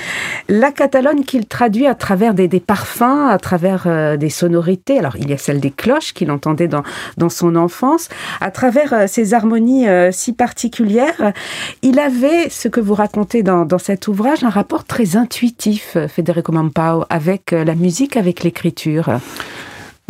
La 0.49 0.71
Catalogne 0.71 1.25
qu'il 1.25 1.45
traduit 1.45 1.85
à 1.85 1.93
travers 1.93 2.33
des, 2.33 2.47
des 2.47 2.59
parfums, 2.59 3.29
à 3.29 3.37
travers 3.37 3.83
euh, 3.85 4.17
des 4.17 4.31
sonorités. 4.31 4.97
Alors 4.97 5.15
il 5.17 5.29
y 5.29 5.33
a 5.33 5.37
celle 5.37 5.59
des 5.59 5.69
cloches 5.69 6.15
qu'il 6.15 6.31
entendait 6.31 6.67
dans, 6.67 6.81
dans 7.17 7.29
son 7.29 7.55
enfance, 7.55 8.09
à 8.39 8.49
travers 8.49 9.07
ces 9.07 9.35
harmonies 9.35 9.90
si 10.11 10.33
particulière. 10.33 11.33
Il 11.81 11.99
avait, 11.99 12.49
ce 12.49 12.67
que 12.67 12.79
vous 12.79 12.93
racontez 12.93 13.43
dans, 13.43 13.65
dans 13.65 13.77
cet 13.77 14.07
ouvrage, 14.07 14.43
un 14.43 14.49
rapport 14.49 14.83
très 14.85 15.15
intuitif, 15.15 15.97
Federico 16.07 16.51
Mampao, 16.51 17.05
avec 17.09 17.51
la 17.51 17.75
musique, 17.75 18.17
avec 18.17 18.43
l'écriture. 18.43 19.19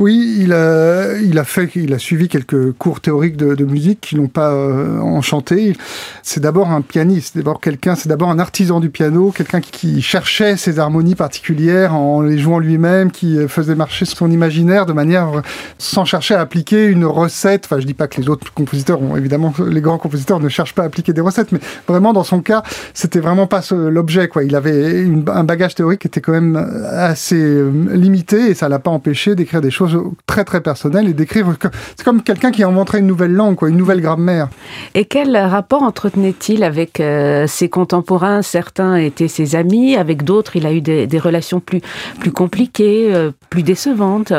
Oui, 0.01 0.39
il 0.39 0.51
a, 0.51 1.43
fait, 1.43 1.69
il 1.75 1.93
a 1.93 1.99
suivi 1.99 2.27
quelques 2.27 2.71
cours 2.71 3.01
théoriques 3.01 3.37
de, 3.37 3.63
musique 3.65 4.01
qui 4.01 4.15
l'ont 4.15 4.29
pas 4.29 4.51
euh, 4.51 4.99
enchanté. 4.99 5.77
C'est 6.23 6.39
d'abord 6.39 6.71
un 6.71 6.81
pianiste, 6.81 7.37
d'abord 7.37 7.61
quelqu'un, 7.61 7.93
c'est 7.93 8.09
d'abord 8.09 8.31
un 8.31 8.39
artisan 8.39 8.79
du 8.79 8.89
piano, 8.89 9.29
quelqu'un 9.29 9.61
qui, 9.61 10.01
cherchait 10.01 10.57
ses 10.57 10.79
harmonies 10.79 11.13
particulières 11.13 11.93
en 11.93 12.21
les 12.21 12.39
jouant 12.39 12.57
lui-même, 12.57 13.11
qui 13.11 13.47
faisait 13.47 13.75
marcher 13.75 14.05
son 14.05 14.31
imaginaire 14.31 14.87
de 14.87 14.93
manière 14.93 15.43
sans 15.77 16.03
chercher 16.03 16.33
à 16.33 16.39
appliquer 16.39 16.87
une 16.87 17.05
recette. 17.05 17.65
Enfin, 17.65 17.79
je 17.79 17.85
dis 17.85 17.93
pas 17.93 18.07
que 18.07 18.19
les 18.19 18.27
autres 18.27 18.51
compositeurs 18.55 18.99
évidemment, 19.15 19.53
les 19.63 19.81
grands 19.81 19.99
compositeurs 19.99 20.39
ne 20.39 20.49
cherchent 20.49 20.73
pas 20.73 20.81
à 20.81 20.85
appliquer 20.85 21.13
des 21.13 21.21
recettes, 21.21 21.51
mais 21.51 21.59
vraiment 21.87 22.11
dans 22.11 22.23
son 22.23 22.41
cas, 22.41 22.63
c'était 22.95 23.19
vraiment 23.19 23.45
pas 23.45 23.61
l'objet. 23.71 24.27
Il 24.43 24.55
avait 24.55 25.05
un 25.27 25.43
bagage 25.43 25.75
théorique 25.75 26.01
qui 26.01 26.07
était 26.07 26.21
quand 26.21 26.33
même 26.33 26.55
assez 26.89 27.35
euh, 27.35 27.69
limité 27.93 28.49
et 28.49 28.55
ça 28.55 28.67
l'a 28.67 28.79
pas 28.79 28.89
empêché 28.89 29.35
d'écrire 29.35 29.61
des 29.61 29.69
choses 29.69 29.90
très 30.25 30.43
très 30.43 30.61
personnelles 30.61 31.07
et 31.07 31.13
d'écrire. 31.13 31.47
C'est 31.95 32.03
comme 32.03 32.21
quelqu'un 32.21 32.51
qui 32.51 32.63
inventerait 32.63 32.99
une 32.99 33.07
nouvelle 33.07 33.33
langue, 33.33 33.55
quoi, 33.55 33.69
une 33.69 33.77
nouvelle 33.77 34.01
grammaire. 34.01 34.49
Et 34.93 35.05
quel 35.05 35.35
rapport 35.37 35.83
entretenait-il 35.83 36.63
avec 36.63 36.99
euh, 36.99 37.47
ses 37.47 37.69
contemporains? 37.69 38.41
Certains 38.41 38.95
étaient 38.95 39.27
ses 39.27 39.55
amis, 39.55 39.95
avec 39.95 40.23
d'autres, 40.23 40.55
il 40.55 40.65
a 40.65 40.73
eu 40.73 40.81
des, 40.81 41.19
relations 41.19 41.59
plus, 41.59 41.81
plus 42.19 42.31
compliquées, 42.31 43.13
euh, 43.13 43.31
plus 43.49 43.63
décevantes. 43.63 44.33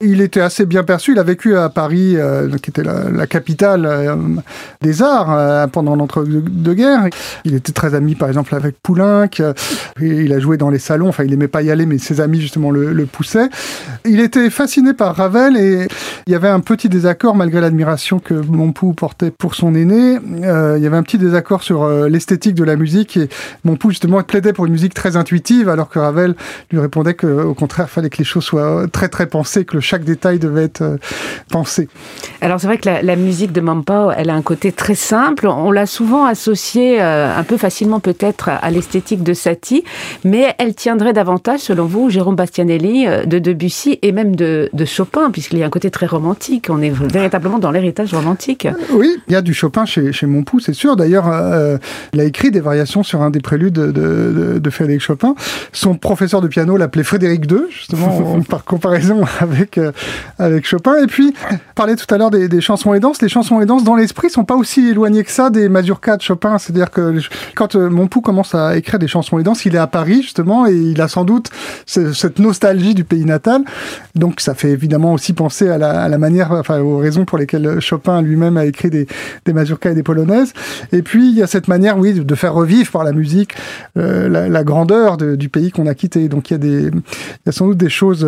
Il 0.00 0.20
était 0.20 0.40
assez 0.40 0.66
bien 0.66 0.82
perçu. 0.82 1.12
Il 1.12 1.18
a 1.18 1.22
vécu 1.22 1.56
à 1.56 1.68
Paris, 1.68 2.16
euh, 2.16 2.50
qui 2.62 2.70
était 2.70 2.82
la, 2.82 3.26
capitale 3.26 3.86
euh, 3.86 4.16
des 4.82 5.02
arts 5.02 5.32
euh, 5.32 5.66
pendant 5.66 5.96
l'entre-deux-guerres. 5.96 7.08
Il 7.44 7.54
était 7.54 7.72
très 7.72 7.94
ami, 7.94 8.14
par 8.14 8.28
exemple, 8.28 8.54
avec 8.54 8.76
Poulenc. 8.82 9.28
il 10.00 10.32
a 10.32 10.38
joué 10.38 10.56
dans 10.56 10.70
les 10.70 10.78
salons. 10.78 11.08
Enfin, 11.08 11.24
il 11.24 11.32
aimait 11.32 11.48
pas 11.48 11.62
y 11.62 11.70
aller, 11.70 11.86
mais 11.86 11.98
ses 11.98 12.20
amis 12.20 12.40
justement 12.40 12.70
le, 12.70 13.06
poussaient. 13.06 13.48
Il 14.04 14.20
était 14.20 14.50
fasciné 14.50 14.94
par 14.94 15.14
Ravel 15.14 15.56
et 15.56 15.88
il 16.26 16.32
y 16.32 16.34
avait 16.36 16.48
un 16.48 16.60
petit 16.60 16.88
désaccord 16.88 17.34
malgré 17.34 17.60
l'admiration 17.60 18.18
que 18.18 18.34
Montpou 18.34 18.94
portait 18.94 19.30
pour 19.30 19.54
son 19.54 19.74
aîné. 19.74 20.18
il 20.24 20.82
y 20.82 20.86
avait 20.86 20.96
un 20.96 21.02
petit 21.02 21.18
désaccord 21.18 21.62
sur 21.62 21.88
l'esthétique 22.08 22.54
de 22.54 22.64
la 22.64 22.76
musique 22.76 23.16
et 23.16 23.28
Montpou 23.64 23.90
justement 23.90 24.22
plaidait 24.22 24.52
pour 24.52 24.66
une 24.66 24.72
musique 24.72 24.94
très 24.94 25.16
intuitive, 25.16 25.68
alors 25.68 25.88
que 25.88 25.98
Ravel 25.98 26.34
lui 26.70 26.80
répondait 26.80 27.14
qu'au 27.14 27.54
contraire, 27.54 27.88
fallait 27.88 28.10
que 28.10 28.18
les 28.18 28.24
choses 28.24 28.44
soient 28.44 28.86
très 28.90 29.08
très 29.08 29.26
pensées, 29.26 29.64
que 29.64 29.74
le 29.74 29.80
chaque 29.94 30.04
détail 30.04 30.40
devait 30.40 30.64
être 30.64 30.82
euh, 30.82 30.96
pensé. 31.50 31.88
Alors 32.40 32.58
c'est 32.58 32.66
vrai 32.66 32.78
que 32.78 32.88
la, 32.88 33.16
musique 33.16 33.52
de 33.52 33.60
Mampao, 33.60 34.10
elle 34.10 34.28
a 34.28 34.34
un 34.34 34.42
côté 34.42 34.72
très 34.72 34.96
simple. 34.96 35.46
On 35.46 35.70
l'a 35.70 35.86
souvent 35.86 36.24
associée 36.24 37.00
euh, 37.00 37.32
un 37.32 37.44
peu 37.44 37.56
facilement 37.56 38.00
peut-être 38.00 38.48
à 38.48 38.70
l'esthétique 38.72 39.22
de 39.22 39.32
Satie, 39.34 39.84
mais 40.24 40.52
elle 40.58 40.74
tiendrait 40.74 41.12
davantage, 41.12 41.60
selon 41.60 41.84
vous, 41.84 42.10
Jérôme 42.10 42.34
Bastianelli, 42.34 43.06
euh, 43.06 43.24
de 43.24 43.38
Debussy 43.38 44.00
et 44.02 44.10
même 44.10 44.34
de, 44.34 44.68
Chopin, 44.84 45.30
puisqu'il 45.30 45.58
y 45.58 45.62
a 45.62 45.66
un 45.66 45.70
côté 45.70 45.92
très 45.92 46.06
romantique. 46.06 46.66
On 46.68 46.82
est 46.82 46.90
véritablement 46.90 47.60
dans 47.60 47.70
l'héritage 47.70 48.12
romantique. 48.12 48.66
Oui, 48.90 49.16
il 49.28 49.32
y 49.32 49.36
a 49.36 49.42
du 49.42 49.54
Chopin 49.54 49.86
chez, 49.86 50.12
chez 50.12 50.26
c'est 50.60 50.74
sûr. 50.74 50.96
D'ailleurs, 50.96 51.30
il 52.12 52.20
a 52.20 52.24
écrit 52.24 52.50
des 52.50 52.60
variations 52.60 53.02
sur 53.02 53.22
un 53.22 53.30
des 53.30 53.40
préludes 53.40 53.72
de, 53.72 54.58
de 54.58 54.70
Frédéric 54.70 55.00
Chopin. 55.00 55.34
Son 55.72 55.94
professeur 55.94 56.42
de 56.42 56.48
piano 56.48 56.76
l'appelait 56.76 57.04
Frédéric 57.04 57.50
II, 57.50 57.60
justement, 57.70 58.40
par 58.48 58.64
comparaison 58.64 59.22
avec 59.40 59.73
euh, 59.78 60.60
Chopin. 60.62 61.02
Et 61.02 61.06
puis, 61.06 61.34
parler 61.74 61.96
tout 61.96 62.12
à 62.12 62.18
l'heure 62.18 62.30
des, 62.30 62.60
chansons 62.60 62.94
et 62.94 63.00
danses. 63.00 63.20
Les 63.22 63.28
chansons 63.28 63.60
et 63.60 63.66
danses, 63.66 63.84
dans 63.84 63.96
l'esprit, 63.96 64.30
sont 64.30 64.44
pas 64.44 64.54
aussi 64.54 64.88
éloignées 64.88 65.24
que 65.24 65.30
ça 65.30 65.50
des 65.50 65.68
mazurkas 65.68 66.16
de 66.16 66.22
Chopin. 66.22 66.58
C'est-à-dire 66.58 66.90
que 66.90 67.20
quand 67.54 67.76
euh, 67.76 67.88
mon 67.90 68.08
commence 68.08 68.54
à 68.54 68.76
écrire 68.76 68.98
des 68.98 69.08
chansons 69.08 69.38
et 69.38 69.42
danses, 69.42 69.64
il 69.64 69.74
est 69.74 69.78
à 69.78 69.86
Paris, 69.86 70.22
justement, 70.22 70.66
et 70.66 70.74
il 70.74 71.00
a 71.00 71.08
sans 71.08 71.24
doute 71.24 71.50
cette 71.86 72.38
nostalgie 72.38 72.94
du 72.94 73.04
pays 73.04 73.24
natal. 73.24 73.62
Donc, 74.14 74.40
ça 74.40 74.54
fait 74.54 74.70
évidemment 74.70 75.12
aussi 75.12 75.32
penser 75.32 75.68
à 75.68 75.78
la, 75.78 76.18
manière, 76.18 76.52
enfin, 76.52 76.80
aux 76.80 76.98
raisons 76.98 77.24
pour 77.24 77.38
lesquelles 77.38 77.80
Chopin 77.80 78.22
lui-même 78.22 78.56
a 78.56 78.64
écrit 78.64 78.90
des, 78.90 79.06
mazurkas 79.52 79.90
et 79.90 79.94
des 79.94 80.02
polonaises. 80.02 80.52
Et 80.92 81.02
puis, 81.02 81.28
il 81.28 81.36
y 81.36 81.42
a 81.42 81.46
cette 81.46 81.68
manière, 81.68 81.98
oui, 81.98 82.12
de 82.12 82.34
faire 82.34 82.54
revivre 82.54 82.90
par 82.90 83.04
la 83.04 83.12
musique 83.12 83.54
euh, 83.98 84.28
la, 84.28 84.64
grandeur 84.64 85.16
du 85.16 85.48
pays 85.48 85.70
qu'on 85.70 85.86
a 85.86 85.94
quitté. 85.94 86.28
Donc, 86.28 86.50
il 86.50 86.54
y 86.54 86.56
a 86.56 86.58
des, 86.58 86.82
il 86.84 87.46
y 87.46 87.48
a 87.48 87.52
sans 87.52 87.66
doute 87.66 87.78
des 87.78 87.90
choses 87.90 88.26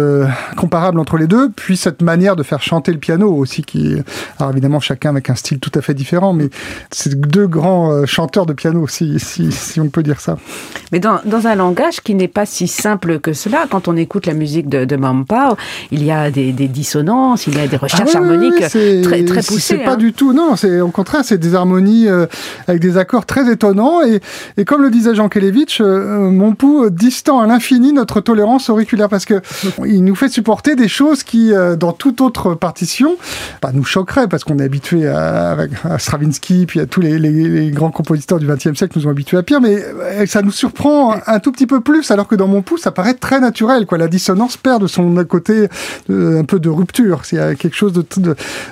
comparables 0.56 0.98
entre 0.98 1.16
les 1.16 1.26
deux 1.26 1.35
puis 1.54 1.76
cette 1.76 2.02
manière 2.02 2.36
de 2.36 2.42
faire 2.42 2.62
chanter 2.62 2.92
le 2.92 2.98
piano 2.98 3.32
aussi, 3.32 3.62
qui, 3.62 3.96
alors 4.38 4.52
évidemment 4.52 4.80
chacun 4.80 5.10
avec 5.10 5.30
un 5.30 5.34
style 5.34 5.58
tout 5.58 5.72
à 5.74 5.80
fait 5.80 5.94
différent, 5.94 6.32
mais 6.32 6.50
c'est 6.90 7.18
deux 7.18 7.46
grands 7.46 7.90
euh, 7.90 8.06
chanteurs 8.06 8.46
de 8.46 8.52
piano, 8.52 8.86
si, 8.86 9.18
si, 9.18 9.80
on 9.80 9.88
peut 9.88 10.02
dire 10.02 10.20
ça. 10.20 10.38
Mais 10.92 11.00
dans, 11.00 11.20
dans 11.24 11.46
un 11.46 11.54
langage 11.54 12.00
qui 12.00 12.14
n'est 12.14 12.28
pas 12.28 12.46
si 12.46 12.68
simple 12.68 13.18
que 13.20 13.32
cela, 13.32 13.66
quand 13.70 13.88
on 13.88 13.96
écoute 13.96 14.26
la 14.26 14.34
musique 14.34 14.68
de, 14.68 14.84
de 14.84 14.96
Mampao, 14.96 15.56
il 15.90 16.04
y 16.04 16.10
a 16.10 16.30
des, 16.30 16.52
dissonances, 16.52 17.46
il 17.46 17.56
y 17.56 17.60
a 17.60 17.66
des 17.66 17.76
recherches 17.76 18.10
ah 18.14 18.18
harmoniques 18.18 18.68
très, 18.68 19.24
très 19.24 19.42
poussées. 19.42 19.60
C'est 19.60 19.78
pas 19.78 19.92
hein. 19.92 19.96
du 19.96 20.12
tout, 20.12 20.32
non, 20.32 20.56
c'est 20.56 20.80
au 20.80 20.88
contraire, 20.88 21.22
c'est 21.24 21.38
des 21.38 21.54
harmonies 21.54 22.08
euh, 22.08 22.26
avec 22.66 22.80
des 22.80 22.96
accords 22.96 23.26
très 23.26 23.50
étonnants, 23.50 24.02
et, 24.02 24.20
et 24.56 24.64
comme 24.64 24.82
le 24.82 24.90
disait 24.90 25.14
Jean 25.14 25.28
Kelevitch, 25.28 25.80
euh, 25.80 26.30
mon 26.30 26.54
pouls 26.54 26.90
distend 26.90 27.40
à 27.40 27.46
l'infini 27.46 27.92
notre 27.92 28.20
tolérance 28.20 28.70
auriculaire, 28.70 29.08
parce 29.08 29.24
que 29.24 29.40
il 29.84 30.04
nous 30.04 30.14
fait 30.14 30.28
supporter 30.28 30.76
des 30.76 30.88
choses 30.88 31.22
qui 31.26 31.52
euh, 31.52 31.76
dans 31.76 31.92
toute 31.92 32.20
autre 32.20 32.54
partition, 32.54 33.16
bah, 33.60 33.70
nous 33.74 33.84
choquerait 33.84 34.28
parce 34.28 34.44
qu'on 34.44 34.58
est 34.58 34.64
habitué 34.64 35.06
à, 35.06 35.56
Stravinsky, 35.98 36.66
puis 36.66 36.80
à 36.80 36.86
tous 36.86 37.00
les, 37.00 37.70
grands 37.70 37.90
compositeurs 37.90 38.38
du 38.38 38.46
XXe 38.46 38.74
siècle 38.74 38.98
nous 38.98 39.06
ont 39.06 39.10
habitués 39.10 39.36
à 39.36 39.42
pire, 39.42 39.60
mais 39.60 39.76
euh, 39.76 40.26
ça 40.26 40.42
nous 40.42 40.50
surprend 40.50 41.16
un, 41.26 41.38
tout 41.40 41.52
petit 41.52 41.66
peu 41.66 41.80
plus, 41.80 42.10
alors 42.10 42.28
que 42.28 42.34
dans 42.34 42.48
mon 42.48 42.62
pouls, 42.62 42.78
ça 42.78 42.90
paraît 42.90 43.14
très 43.14 43.40
naturel. 43.40 43.86
Quoi. 43.86 43.98
La 43.98 44.08
dissonance 44.08 44.56
perd 44.56 44.82
de 44.82 44.86
son 44.86 45.14
côté 45.24 45.68
un 46.08 46.44
peu 46.44 46.60
de 46.60 46.68
rupture. 46.68 47.22
Il 47.32 47.38
y 47.38 47.40
a 47.40 47.54
quelque 47.54 47.76
chose 47.76 47.92
de, 47.92 48.04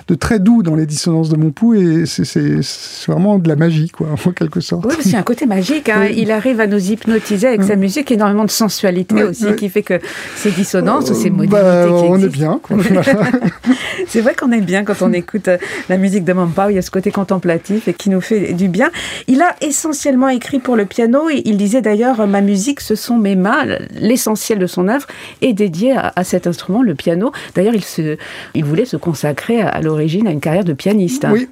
de, 0.09 0.15
très 0.15 0.39
doux 0.39 0.63
dans 0.63 0.75
les 0.75 0.87
dissonances 0.87 1.29
de 1.29 1.37
mon 1.37 1.51
pouls, 1.51 1.75
et 1.75 2.07
c'est 2.07 2.61
vraiment 3.09 3.39
de 3.39 3.49
la 3.49 3.57
magie, 3.57 3.91
quoi, 3.91 4.09
en 4.13 4.31
quelque 4.31 4.61
sorte. 4.61 4.87
Oui, 4.87 4.95
c'est 5.01 5.17
un 5.17 5.23
côté 5.23 5.47
magique. 5.47 5.89
Hein. 5.89 6.07
Il 6.15 6.31
arrive 6.31 6.61
à 6.61 6.67
nous 6.67 6.93
hypnotiser 6.93 7.49
avec 7.49 7.63
sa 7.65 7.77
musique, 7.77 8.11
énormément 8.11 8.45
de 8.45 8.51
sensualité 8.51 9.25
aussi, 9.25 9.55
qui 9.57 9.69
fait 9.69 9.83
que 9.83 9.99
ces 10.37 10.51
dissonances 10.51 11.11
ou 11.11 11.15
ces 11.15 11.31
bah, 11.31 11.45
modalités 11.45 12.09
On 12.09 12.19
est 12.19 12.29
bien, 12.29 12.44
c'est 14.07 14.21
vrai 14.21 14.35
qu'on 14.35 14.53
est 14.53 14.61
bien 14.61 14.85
quand 14.85 15.03
on 15.03 15.13
écoute 15.13 15.49
euh, 15.49 15.59
la 15.89 15.97
musique 15.97 16.25
de 16.25 16.33
Mampao. 16.33 16.71
Il 16.71 16.77
y 16.77 16.79
a 16.79 16.83
ce 16.83 16.91
côté 16.91 17.11
contemplatif 17.11 17.89
et 17.89 17.95
qui 17.95 18.11
nous 18.11 18.21
fait 18.21 18.53
du 18.53 18.69
bien. 18.69 18.91
Il 19.29 19.43
a 19.43 19.55
essentiellement 19.61 20.29
écrit 20.29 20.59
pour 20.59 20.77
le 20.77 20.87
piano 20.87 21.29
et 21.31 21.43
il 21.45 21.57
disait 21.57 21.83
d'ailleurs 21.83 22.27
ma 22.27 22.41
musique, 22.41 22.81
ce 22.81 22.95
sont 22.95 23.17
mes 23.17 23.37
mains. 23.37 23.65
L'essentiel 23.93 24.59
de 24.59 24.67
son 24.67 24.89
œuvre 24.89 25.07
est 25.43 25.53
dédié 25.53 25.97
à, 25.97 26.25
cet 26.25 26.47
instrument, 26.47 26.83
le 26.83 26.95
piano. 26.95 27.33
D'ailleurs, 27.55 27.75
il, 27.75 27.85
se, 27.85 28.17
il 28.55 28.65
voulait 28.65 28.85
se 28.85 28.97
consacrer 28.97 29.61
à, 29.61 29.81
l'origine 29.81 30.27
à 30.27 30.31
une 30.31 30.41
carrière 30.41 30.65
de 30.65 30.73
pianiste. 30.73 31.27
Oui. 31.31 31.49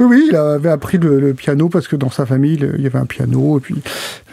Oui, 0.00 0.06
oui, 0.08 0.26
il 0.30 0.36
avait 0.36 0.70
appris 0.70 0.98
le, 0.98 1.34
piano 1.34 1.68
parce 1.68 1.88
que 1.88 1.96
dans 1.96 2.10
sa 2.10 2.26
famille, 2.26 2.58
il 2.76 2.82
y 2.82 2.86
avait 2.86 2.98
un 2.98 3.06
piano, 3.06 3.58
et 3.58 3.60
puis 3.60 3.76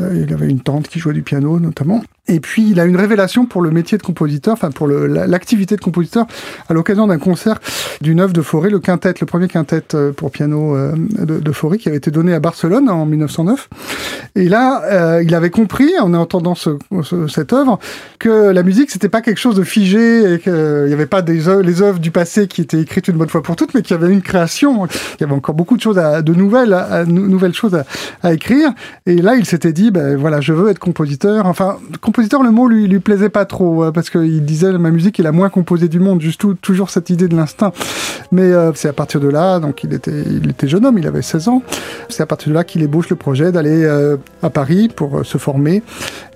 euh, 0.02 0.24
il 0.28 0.34
avait 0.34 0.48
une 0.48 0.62
tante 0.62 0.88
qui 0.88 1.00
jouait 1.00 1.14
du 1.14 1.24
piano 1.24 1.60
notamment. 1.60 2.02
Et 2.28 2.40
puis, 2.40 2.70
il 2.70 2.80
a 2.80 2.86
une 2.86 2.96
révélation 2.96 3.46
pour 3.46 3.62
le 3.62 3.72
métier 3.72 3.98
de 3.98 4.04
compositeur, 4.04 4.54
enfin 4.54 4.72
pour 4.72 4.88
l'activité 4.88 5.76
de 5.76 5.82
compositeur, 5.82 6.28
à 6.70 6.74
l'occasion 6.74 7.08
d'un 7.08 7.18
concert 7.18 7.60
d'une 8.00 8.20
œuvre 8.20 8.32
de 8.32 8.42
Fauré, 8.42 8.70
le 8.70 8.80
quintet, 8.80 9.14
le 9.20 9.26
premier 9.26 9.48
quintet 9.48 9.84
euh, 9.96 10.14
pour 10.14 10.32
piano 10.32 10.76
euh, 10.76 10.94
de, 11.20 11.40
de 11.40 11.76
qui 11.78 11.90
avait 11.90 11.98
été 11.98 12.10
donné 12.10 12.34
à 12.34 12.40
Barcelone 12.40 12.90
en 12.90 13.06
1909. 13.06 13.70
Et 14.36 14.48
là, 14.48 14.84
euh, 14.86 15.24
il 15.24 15.36
avait 15.36 15.50
compris, 15.50 15.92
en 16.00 16.14
entendant 16.14 16.56
ce, 16.56 16.78
cette 17.28 17.54
œuvre, 17.54 17.80
que 18.20 18.52
la 18.52 18.64
musique, 18.64 18.92
c'était 18.92 19.10
pas 19.10 19.22
quelque 19.22 19.40
chose 19.40 19.56
de 19.56 19.64
figé, 19.64 20.36
et 20.36 20.40
qu'il 20.40 20.54
n'y 20.54 20.94
avait 20.94 21.08
pas 21.08 21.22
les 21.22 21.50
œuvres 21.50 22.00
du 22.00 22.12
passé 22.12 22.48
qui 22.48 22.62
étaient 22.62 22.80
écrites 22.80 23.08
une 23.10 23.18
bonne 23.18 23.30
fois 23.30 23.44
pour 23.44 23.56
toutes, 23.56 23.74
mais 23.74 23.82
qu'il 23.82 23.98
y 23.98 24.00
avait 24.02 24.14
une 24.14 24.22
création, 24.22 24.88
il 25.22 25.26
y 25.26 25.28
avait 25.28 25.36
encore 25.36 25.54
beaucoup 25.54 25.78
de 25.78 25.82
choses, 25.82 26.00
à, 26.00 26.22
de 26.22 26.34
nouvelles, 26.34 26.74
à, 26.74 27.06
nouvelles 27.06 27.54
choses 27.54 27.76
à, 27.76 27.86
à, 28.24 28.34
écrire. 28.34 28.72
Et 29.06 29.16
là, 29.18 29.36
il 29.36 29.46
s'était 29.46 29.72
dit, 29.72 29.92
ben 29.92 30.18
voilà, 30.18 30.42
je 30.42 30.52
veux 30.52 30.70
être 30.70 30.80
compositeur. 30.80 31.46
Enfin, 31.46 31.78
compositeur, 32.02 32.42
le 32.42 32.50
mot 32.50 32.68
lui, 32.68 32.88
lui 32.88 33.00
plaisait 33.00 33.30
pas 33.30 33.46
trop, 33.46 33.84
euh, 33.84 33.92
parce 33.92 34.10
qu'il 34.10 34.44
disait 34.44 34.72
ma 34.74 34.90
musique 34.90 35.20
est 35.20 35.24
la 35.24 35.32
moins 35.32 35.50
composée 35.50 35.88
du 35.88 36.00
monde, 36.00 36.22
juste 36.22 36.46
toujours 36.62 36.90
cette 36.90 37.12
idée 37.12 37.28
de 37.28 37.36
l'instinct. 37.36 37.72
Mais 38.32 38.52
euh, 38.52 38.72
c'est 38.74 38.88
à 38.88 38.94
partir 38.94 39.20
de 39.20 39.28
là, 39.28 39.60
donc 39.60 39.84
il 39.84 39.94
était, 39.94 40.24
il 40.26 40.50
était 40.50 40.68
jeune 40.68 40.86
homme, 40.86 40.98
il 40.98 41.06
avait 41.06 41.22
16 41.22 41.48
ans, 41.50 41.62
c'est 42.10 42.24
à 42.24 42.26
partir 42.26 42.50
de 42.50 42.56
là 42.56 42.64
qu'il 42.64 42.82
ébauche 42.82 43.10
le 43.10 43.16
projet 43.16 43.52
d'aller 43.52 43.84
euh, 43.84 44.18
à 44.42 44.50
Paris 44.50 44.90
pour 44.94 45.26
se 45.26 45.38
former. 45.38 45.84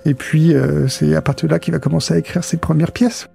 Et 0.04 0.14
puis 0.14 0.54
c'est 0.86 1.16
à 1.16 1.20
partir 1.20 1.48
de 1.48 1.52
là 1.52 1.58
qu'il 1.58 1.74
va 1.74 1.80
commencer 1.80 2.14
à 2.14 2.18
écrire 2.18 2.44
ses 2.44 2.58
premières 2.58 2.92
pièces. 2.92 3.28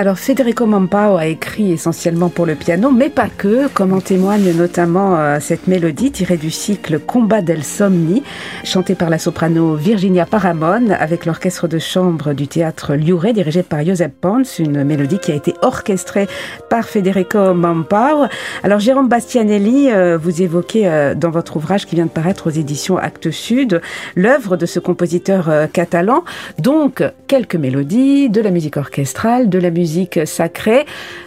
Alors 0.00 0.16
Federico 0.16 0.64
Mampao 0.64 1.16
a 1.16 1.26
écrit 1.26 1.72
essentiellement 1.72 2.28
pour 2.28 2.46
le 2.46 2.54
piano, 2.54 2.92
mais 2.92 3.08
pas 3.08 3.26
que, 3.26 3.66
comme 3.66 3.92
en 3.92 4.00
témoigne 4.00 4.52
notamment 4.56 5.16
euh, 5.18 5.38
cette 5.40 5.66
mélodie 5.66 6.12
tirée 6.12 6.36
du 6.36 6.52
cycle 6.52 7.00
Combat 7.00 7.40
del 7.40 7.64
Somni, 7.64 8.22
chantée 8.62 8.94
par 8.94 9.10
la 9.10 9.18
soprano 9.18 9.74
Virginia 9.74 10.24
Paramon 10.24 10.90
avec 10.90 11.26
l'orchestre 11.26 11.66
de 11.66 11.80
chambre 11.80 12.32
du 12.32 12.46
théâtre 12.46 12.94
Liure 12.94 13.32
dirigé 13.34 13.64
par 13.64 13.84
Josep 13.84 14.12
Pons, 14.20 14.60
une 14.60 14.84
mélodie 14.84 15.18
qui 15.18 15.32
a 15.32 15.34
été 15.34 15.54
orchestrée 15.62 16.28
par 16.70 16.84
Federico 16.84 17.52
Mampao. 17.52 18.26
Alors 18.62 18.78
Jérôme 18.78 19.08
Bastianelli, 19.08 19.90
euh, 19.90 20.16
vous 20.16 20.42
évoquez 20.42 20.86
euh, 20.86 21.16
dans 21.16 21.30
votre 21.30 21.56
ouvrage 21.56 21.86
qui 21.86 21.96
vient 21.96 22.06
de 22.06 22.10
paraître 22.10 22.46
aux 22.46 22.54
éditions 22.54 22.98
Actes 22.98 23.32
Sud 23.32 23.80
l'œuvre 24.14 24.56
de 24.56 24.64
ce 24.64 24.78
compositeur 24.78 25.50
catalan, 25.72 26.22
donc 26.60 27.02
quelques 27.26 27.56
mélodies, 27.56 28.30
de 28.30 28.40
la 28.40 28.52
musique 28.52 28.76
orchestrale, 28.76 29.48
de 29.48 29.58
la 29.58 29.70
musique 29.70 29.87
musique 29.88 30.20
sacrée, 30.26 30.84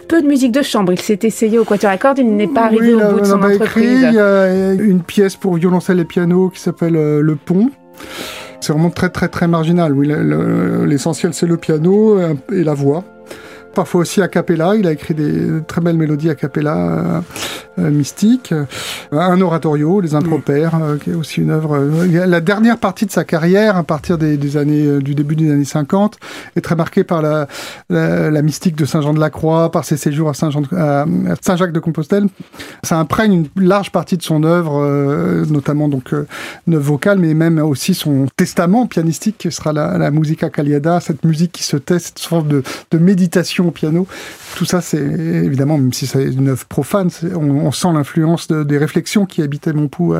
peu 0.08 0.22
de 0.22 0.26
musique 0.26 0.52
de 0.52 0.62
chambre. 0.62 0.92
Il 0.92 1.00
s'est 1.00 1.18
essayé 1.22 1.58
au 1.58 1.64
quatuor 1.64 1.90
à 1.90 1.98
cordes, 1.98 2.18
il 2.18 2.36
n'est 2.36 2.46
pas 2.46 2.64
arrivé 2.64 2.94
au 2.94 3.00
bout 3.12 3.20
de 3.20 3.26
son 3.26 3.42
entreprise. 3.42 4.06
il 4.08 4.14
y 4.14 4.18
a 4.18 4.72
une 4.72 5.02
pièce 5.02 5.36
pour 5.36 5.54
violoncelle 5.56 5.98
et 5.98 6.04
piano 6.04 6.48
qui 6.50 6.60
s'appelle 6.60 6.96
euh, 6.96 7.20
Le 7.20 7.34
Pont. 7.34 7.70
C'est 8.60 8.72
vraiment 8.72 8.90
très 8.90 9.08
très 9.08 9.28
très 9.28 9.48
marginal. 9.48 9.92
Oui, 9.92 10.08
l'essentiel 10.86 11.34
c'est 11.34 11.46
le 11.46 11.56
piano 11.56 12.18
et 12.52 12.62
la 12.62 12.74
voix 12.74 13.04
parfois 13.72 14.02
aussi 14.02 14.22
a 14.22 14.28
cappella. 14.28 14.74
Il 14.76 14.86
a 14.86 14.92
écrit 14.92 15.14
des 15.14 15.62
très 15.66 15.80
belles 15.80 15.96
mélodies 15.96 16.30
a 16.30 16.34
cappella 16.34 16.76
euh, 16.76 17.20
euh, 17.78 17.90
mystiques. 17.90 18.52
Euh, 18.52 18.64
un 19.12 19.40
oratorio, 19.40 20.00
Les 20.00 20.14
Impropères, 20.14 20.78
qui 21.02 21.10
est 21.10 21.14
aussi 21.14 21.40
une 21.40 21.50
œuvre. 21.50 21.78
la 21.78 22.40
dernière 22.40 22.78
partie 22.78 23.06
de 23.06 23.10
sa 23.10 23.24
carrière, 23.24 23.76
à 23.76 23.82
partir 23.82 24.18
des, 24.18 24.56
années 24.56 24.98
du 24.98 25.14
début 25.14 25.36
des 25.36 25.50
années 25.50 25.64
50, 25.64 26.18
est 26.56 26.60
très 26.60 26.76
marquée 26.76 27.04
par 27.04 27.22
la, 27.22 27.46
la, 27.88 28.42
mystique 28.42 28.76
de 28.76 28.84
Saint 28.84 29.00
Jean 29.00 29.14
de 29.14 29.20
la 29.20 29.30
Croix, 29.30 29.70
par 29.70 29.84
ses 29.84 29.96
séjours 29.96 30.28
à 30.28 30.34
Saint, 30.34 30.50
Jacques 30.50 31.72
de 31.72 31.80
Compostelle. 31.80 32.26
Ça 32.82 32.98
imprègne 32.98 33.44
une 33.56 33.64
large 33.64 33.90
partie 33.90 34.16
de 34.16 34.22
son 34.22 34.44
œuvre, 34.44 34.84
notamment 35.50 35.88
donc 35.88 36.14
neuf 36.66 36.82
vocale, 36.82 37.18
mais 37.18 37.34
même 37.34 37.58
aussi 37.58 37.94
son 37.94 38.26
testament 38.36 38.86
pianistique 38.86 39.38
qui 39.38 39.50
sera 39.50 39.72
la, 39.72 39.98
la 39.98 40.10
musica 40.10 40.50
caliada, 40.50 41.00
cette 41.00 41.24
musique 41.24 41.52
qui 41.52 41.62
se 41.62 41.76
teste, 41.76 42.06
cette 42.06 42.18
sorte 42.18 42.48
de, 42.48 42.62
de 42.90 42.98
méditation 42.98 43.61
au 43.66 43.70
piano. 43.70 44.06
Tout 44.56 44.64
ça, 44.64 44.80
c'est 44.80 44.98
évidemment, 44.98 45.78
même 45.78 45.92
si 45.92 46.06
c'est 46.06 46.24
une 46.24 46.48
œuvre 46.48 46.64
profane, 46.66 47.10
on, 47.34 47.72
sent 47.72 47.88
l'influence 47.92 48.48
des 48.48 48.78
réflexions 48.78 49.26
qui 49.26 49.42
habitaient 49.42 49.72
mon 49.72 49.88
pouls 49.88 50.14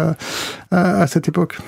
à 0.71 1.07
cette 1.07 1.29
époque. 1.29 1.59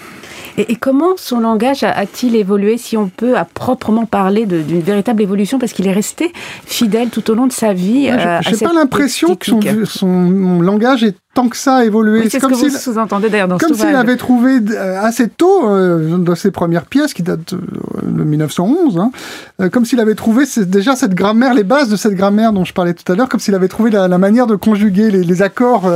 Et, 0.56 0.76
comment 0.76 1.16
son 1.16 1.40
langage 1.40 1.82
a-t-il 1.82 2.36
évolué, 2.36 2.78
si 2.78 2.96
on 2.96 3.08
peut 3.08 3.36
à 3.36 3.44
proprement 3.44 4.06
parler 4.06 4.46
d'une 4.46 4.80
véritable 4.80 5.22
évolution, 5.22 5.58
parce 5.58 5.72
qu'il 5.72 5.86
est 5.86 5.92
resté 5.92 6.32
fidèle 6.64 7.10
tout 7.10 7.28
au 7.30 7.34
long 7.34 7.46
de 7.46 7.52
sa 7.52 7.72
vie 7.72 8.06
Je 8.06 8.50
n'ai 8.50 8.56
pas 8.58 8.72
l'impression 8.72 9.34
que 9.34 9.46
son, 9.46 9.60
son, 9.84 10.60
langage 10.60 11.02
est 11.02 11.16
tant 11.34 11.48
que 11.48 11.56
ça 11.56 11.76
a 11.76 11.84
évolué. 11.84 12.28
c'est 12.30 12.40
ce 12.40 12.46
que 12.46 12.54
vous 12.54 12.70
sous-entendez 12.70 13.28
d'ailleurs 13.28 13.48
dans 13.48 13.58
Comme 13.58 13.74
s'il 13.74 13.94
avait 13.94 14.16
trouvé 14.16 14.60
euh, 14.70 15.02
assez 15.02 15.28
tôt, 15.28 15.68
euh, 15.68 16.16
dans 16.16 16.34
ses 16.34 16.52
premières 16.52 16.86
pièces, 16.86 17.12
qui 17.12 17.22
datent 17.22 17.54
euh, 17.54 17.58
de 18.02 18.22
1911, 18.22 18.98
hein, 18.98 19.68
comme 19.70 19.84
s'il 19.84 20.00
avait 20.00 20.14
trouvé 20.14 20.44
déjà 20.58 20.94
cette 20.94 21.14
grammaire, 21.14 21.52
les 21.54 21.64
bases 21.64 21.88
de 21.88 21.96
cette 21.96 22.14
grammaire 22.14 22.52
dont 22.52 22.64
je 22.64 22.72
parlais 22.72 22.94
tout 22.94 23.10
à 23.12 23.16
l'heure, 23.16 23.28
comme 23.28 23.40
s'il 23.40 23.54
avait 23.54 23.68
trouvé 23.68 23.90
la, 23.90 24.08
manière 24.18 24.46
de 24.46 24.54
conjuguer 24.54 25.10
les, 25.10 25.42
accords 25.42 25.90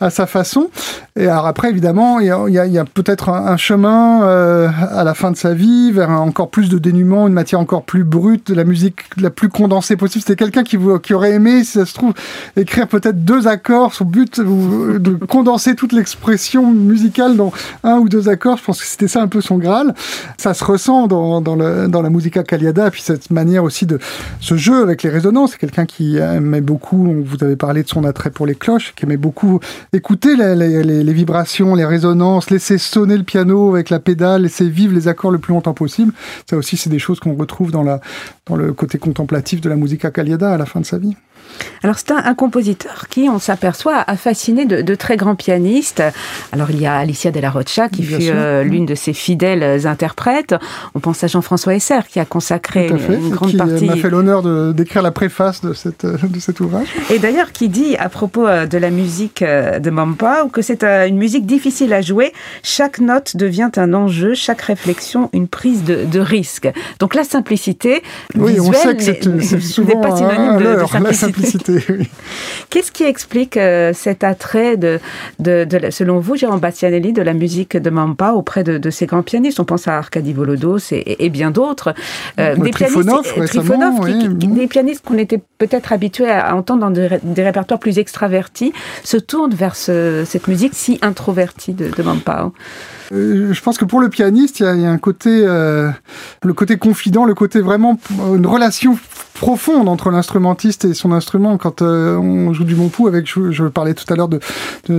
à 0.00 0.10
sa 0.10 0.26
façon. 0.26 0.68
Et 1.16 1.26
alors 1.26 1.46
après, 1.46 1.70
évidemment, 1.70 2.20
il 2.20 2.26
y 2.26 2.78
a, 2.78 2.84
peut-être 2.84 3.30
un, 3.30 3.56
chemin 3.56 4.20
à 4.22 5.04
la 5.04 5.14
fin 5.14 5.30
de 5.30 5.36
sa 5.36 5.54
vie 5.54 5.90
vers 5.92 6.10
encore 6.10 6.50
plus 6.50 6.68
de 6.68 6.78
dénuement, 6.78 7.26
une 7.26 7.32
matière 7.32 7.60
encore 7.60 7.84
plus 7.84 8.04
brute, 8.04 8.50
de 8.50 8.54
la 8.54 8.64
musique 8.64 9.00
la 9.16 9.30
plus 9.30 9.48
condensée 9.48 9.96
possible. 9.96 10.22
C'était 10.26 10.36
quelqu'un 10.36 10.62
qui, 10.62 10.78
qui 11.02 11.14
aurait 11.14 11.32
aimé, 11.32 11.64
si 11.64 11.72
ça 11.72 11.86
se 11.86 11.94
trouve, 11.94 12.12
écrire 12.56 12.86
peut-être 12.88 13.24
deux 13.24 13.48
accords. 13.48 13.94
Son 13.94 14.04
but, 14.04 14.40
de 14.98 15.14
condenser 15.26 15.74
toute 15.74 15.92
l'expression 15.92 16.72
musicale 16.72 17.36
dans 17.36 17.52
un 17.82 17.98
ou 17.98 18.08
deux 18.08 18.28
accords. 18.28 18.58
Je 18.58 18.64
pense 18.64 18.80
que 18.80 18.86
c'était 18.86 19.08
ça 19.08 19.22
un 19.22 19.28
peu 19.28 19.40
son 19.40 19.58
Graal. 19.58 19.94
Ça 20.38 20.54
se 20.54 20.64
ressent 20.64 21.06
dans, 21.06 21.40
dans, 21.40 21.56
le, 21.56 21.88
dans 21.88 22.02
la 22.02 22.10
musica 22.10 22.42
Caliada, 22.42 22.90
puis 22.90 23.02
cette 23.02 23.30
manière 23.30 23.64
aussi 23.64 23.86
de 23.86 23.98
ce 24.40 24.56
jeu 24.56 24.82
avec 24.82 25.02
les 25.02 25.10
résonances. 25.10 25.52
C'est 25.52 25.58
quelqu'un 25.58 25.86
qui 25.86 26.16
aimait 26.18 26.60
beaucoup, 26.60 27.22
vous 27.24 27.44
avez 27.44 27.56
parlé 27.56 27.82
de 27.82 27.88
son 27.88 28.04
attrait 28.04 28.30
pour 28.30 28.46
les 28.46 28.54
cloches, 28.54 28.94
qui 28.94 29.04
aimait 29.04 29.16
beaucoup 29.16 29.60
écouter 29.92 30.36
les 30.36 31.12
vibrations, 31.12 31.74
les 31.74 31.84
résonances, 31.84 32.50
laisser 32.50 32.78
sonner 32.78 33.16
le 33.16 33.24
piano 33.24 33.70
avec 33.70 33.90
la 33.90 34.00
pédale, 34.00 34.42
laisser 34.42 34.68
vivre 34.68 34.94
les 34.94 35.08
accords 35.08 35.30
le 35.30 35.38
plus 35.38 35.52
longtemps 35.52 35.74
possible. 35.74 36.12
Ça 36.48 36.56
aussi, 36.56 36.76
c'est 36.76 36.90
des 36.90 36.98
choses 36.98 37.20
qu'on 37.20 37.34
retrouve 37.34 37.70
dans, 37.70 37.82
la, 37.82 38.00
dans 38.46 38.56
le 38.56 38.72
côté 38.72 38.98
contemplatif 38.98 39.60
de 39.60 39.68
la 39.68 39.76
musica 39.76 40.10
Caliada 40.10 40.52
à 40.52 40.58
la 40.58 40.66
fin 40.66 40.80
de 40.80 40.86
sa 40.86 40.98
vie. 40.98 41.16
Alors 41.82 41.98
c'est 41.98 42.12
un, 42.12 42.34
compositeur 42.34 43.06
qui, 43.08 43.28
on 43.28 43.38
s'aperçoit, 43.38 44.04
a 44.06 44.16
fasciné 44.16 44.66
de, 44.66 44.94
très 44.94 45.16
grands 45.16 45.34
pianistes. 45.34 46.02
Alors 46.52 46.70
il 46.70 46.80
y 46.80 46.86
a 46.86 46.96
Alicia 46.96 47.30
Della 47.30 47.50
Rocha 47.50 47.88
qui 47.88 48.04
fut 48.04 48.30
euh, 48.30 48.62
l'une 48.62 48.86
de 48.86 48.94
ses 48.94 49.12
fidèles 49.12 49.86
interprètes. 49.86 50.54
On 50.94 51.00
pense 51.00 51.24
à 51.24 51.26
Jean-François 51.26 51.74
Esser 51.74 52.00
qui 52.08 52.20
a 52.20 52.24
consacré 52.24 52.88
une, 52.88 53.30
grande 53.30 53.50
qui 53.50 53.56
partie. 53.56 53.86
m'a 53.86 53.96
fait 53.96 54.10
l'honneur 54.10 54.42
d'écrire 54.72 55.02
la 55.02 55.10
préface 55.10 55.60
de, 55.60 55.72
cette, 55.72 56.06
de 56.06 56.40
cet 56.40 56.60
ouvrage. 56.60 56.88
Et 57.10 57.18
d'ailleurs 57.18 57.52
qui 57.52 57.68
dit 57.68 57.96
à 57.96 58.08
propos 58.08 58.46
euh, 58.46 58.66
de 58.66 58.78
la 58.78 58.90
musique 58.90 59.42
euh, 59.42 59.78
de 59.78 59.90
Mampa 59.90 60.46
que 60.52 60.62
c'est 60.62 60.84
une 60.84 61.16
musique 61.16 61.46
difficile 61.46 61.92
à 61.92 62.00
jouer. 62.00 62.32
Chaque 62.62 63.00
note 63.00 63.36
devient 63.36 63.70
un 63.76 63.92
enjeu, 63.92 64.34
chaque 64.34 64.62
réflexion 64.62 65.30
une 65.32 65.48
prise 65.48 65.82
de, 65.84 66.20
risque. 66.20 66.70
Donc 67.00 67.14
la 67.14 67.24
simplicité 67.24 68.02
oui, 68.36 68.60
on 68.60 68.72
sait 68.72 68.94
que 68.94 69.02
c'est 69.02 69.60
souvent 69.60 70.00
pas 70.00 70.16
synonyme 70.16 70.58
de, 70.58 70.86
simplicité. 70.86 71.31
Qu'est-ce 72.70 72.92
qui 72.92 73.04
explique 73.04 73.56
euh, 73.56 73.92
cet 73.94 74.24
attrait 74.24 74.76
de, 74.76 75.00
de, 75.38 75.66
selon 75.90 76.20
vous, 76.20 76.36
Jérôme 76.36 76.60
Bastianelli, 76.60 77.12
de 77.12 77.22
la 77.22 77.32
musique 77.34 77.76
de 77.76 77.90
Mampa 77.90 78.32
auprès 78.32 78.64
de, 78.64 78.90
ces 78.90 79.06
grands 79.06 79.22
pianistes? 79.22 79.60
On 79.60 79.64
pense 79.64 79.88
à 79.88 79.98
Arkady 79.98 80.32
Volodos 80.32 80.78
et, 80.92 81.28
bien 81.28 81.50
d'autres. 81.50 81.94
Euh, 82.38 82.56
des, 82.56 82.70
pianistes, 82.70 83.38
des 84.34 84.66
pianistes 84.66 85.04
qu'on 85.04 85.18
était 85.18 85.40
peut-être 85.58 85.92
habitués 85.92 86.30
à 86.30 86.54
entendre 86.56 86.80
dans 86.80 86.90
des, 86.90 87.42
répertoires 87.42 87.80
plus 87.80 87.98
extravertis 87.98 88.72
se 89.04 89.16
tournent 89.16 89.54
vers 89.54 89.76
cette 89.76 90.48
musique 90.48 90.74
si 90.74 90.98
introvertie 91.02 91.72
de, 91.72 91.88
de 91.88 92.02
Mampa. 92.02 92.50
Euh, 93.12 93.52
je 93.52 93.60
pense 93.62 93.78
que 93.78 93.84
pour 93.84 94.00
le 94.00 94.08
pianiste, 94.08 94.60
il 94.60 94.66
y 94.66 94.86
a, 94.86 94.90
un 94.90 94.98
côté, 94.98 95.44
le 95.44 96.52
côté 96.54 96.76
confident, 96.76 97.24
le 97.24 97.34
côté 97.34 97.60
vraiment 97.60 97.98
une 98.34 98.46
relation 98.46 98.96
profonde 99.42 99.88
entre 99.88 100.10
l'instrumentiste 100.10 100.84
et 100.84 100.94
son 100.94 101.10
instrument. 101.10 101.58
Quand 101.58 101.82
euh, 101.82 102.16
on 102.16 102.52
joue 102.52 102.62
du 102.62 102.76
Montpou, 102.76 103.08
avec, 103.08 103.26
je, 103.26 103.64
parlais 103.64 103.92
tout 103.92 104.04
à 104.12 104.16
l'heure 104.16 104.28
de, 104.28 104.38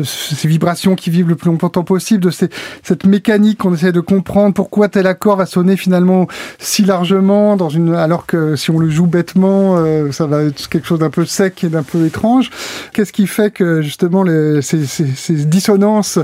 ces 0.03 0.49
vibrations 0.49 0.95
qui 0.95 1.09
vivent 1.09 1.29
le 1.29 1.35
plus 1.35 1.49
longtemps 1.49 1.83
possible, 1.83 2.23
de 2.23 2.29
cette 2.29 3.05
mécanique 3.05 3.59
qu'on 3.59 3.73
essaie 3.73 3.93
de 3.93 4.01
comprendre, 4.01 4.53
pourquoi 4.53 4.89
tel 4.89 5.07
accord 5.07 5.37
va 5.37 5.45
sonner 5.45 5.77
finalement 5.77 6.27
si 6.59 6.83
largement, 6.83 7.55
dans 7.55 7.69
une, 7.69 7.95
alors 7.95 8.25
que 8.25 8.57
si 8.57 8.69
on 8.69 8.79
le 8.79 8.89
joue 8.89 9.07
bêtement, 9.07 9.77
euh, 9.77 10.11
ça 10.11 10.25
va 10.25 10.43
être 10.43 10.67
quelque 10.67 10.87
chose 10.87 10.99
d'un 10.99 11.09
peu 11.09 11.25
sec 11.25 11.63
et 11.63 11.69
d'un 11.69 11.83
peu 11.83 12.05
étrange. 12.05 12.49
Qu'est-ce 12.93 13.13
qui 13.13 13.27
fait 13.27 13.51
que 13.51 13.81
justement 13.81 14.23
les, 14.23 14.61
ces, 14.61 14.85
ces, 14.85 15.07
ces 15.07 15.45
dissonances 15.45 16.19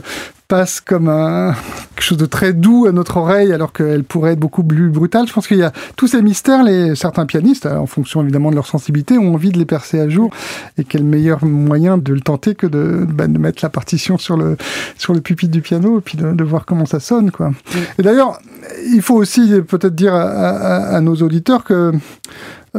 passe 0.50 0.82
comme 0.82 1.08
un, 1.08 1.54
quelque 1.96 2.04
chose 2.04 2.18
de 2.18 2.26
très 2.26 2.52
doux 2.52 2.88
à 2.88 2.92
notre 2.92 3.18
oreille 3.18 3.54
alors 3.54 3.72
qu'elle 3.72 4.04
pourrait 4.04 4.34
être 4.34 4.40
beaucoup 4.40 4.64
plus 4.64 4.90
brutale. 4.90 5.28
Je 5.28 5.34
pense 5.34 5.48
qu'il 5.48 5.58
y 5.58 5.64
a 5.64 5.72
tous 5.96 6.08
ces 6.08 6.22
mystères, 6.22 6.64
les, 6.64 6.96
certains 6.96 7.26
pianistes, 7.26 7.66
en 7.66 7.86
fonction 7.86 8.22
évidemment 8.22 8.50
de 8.50 8.56
leur 8.56 8.66
sensibilité, 8.66 9.18
ont 9.18 9.34
envie 9.34 9.52
de 9.52 9.58
les 9.58 9.66
percer 9.66 10.00
à 10.02 10.10
jour 10.10 10.32
et 10.78 10.84
quel 10.84 11.04
meilleur 11.04 11.46
moyen 11.46 11.98
de 11.98 12.14
le 12.14 12.20
tenter 12.20 12.56
que 12.56 12.68
de, 12.68 13.06
bah, 13.08 13.28
de 13.28 13.38
mettre 13.38 13.64
la 13.64 13.70
partition 13.70 14.18
sur 14.18 14.36
le, 14.36 14.58
sur 14.98 15.14
le 15.14 15.22
pupitre 15.22 15.52
du 15.52 15.62
piano 15.62 16.00
et 16.00 16.02
puis 16.02 16.18
de, 16.18 16.34
de 16.34 16.44
voir 16.44 16.66
comment 16.66 16.86
ça 16.86 17.00
sonne. 17.00 17.32
Quoi. 17.32 17.52
Et 18.00 18.02
d'ailleurs, 18.02 18.42
il 18.92 19.02
faut 19.02 19.16
aussi 19.16 19.62
peut-être 19.62 19.96
dire 19.96 20.16
à, 20.16 20.24
à, 20.24 20.96
à 20.96 21.02
nos 21.02 21.16
auditeurs 21.16 21.64
que 21.64 21.94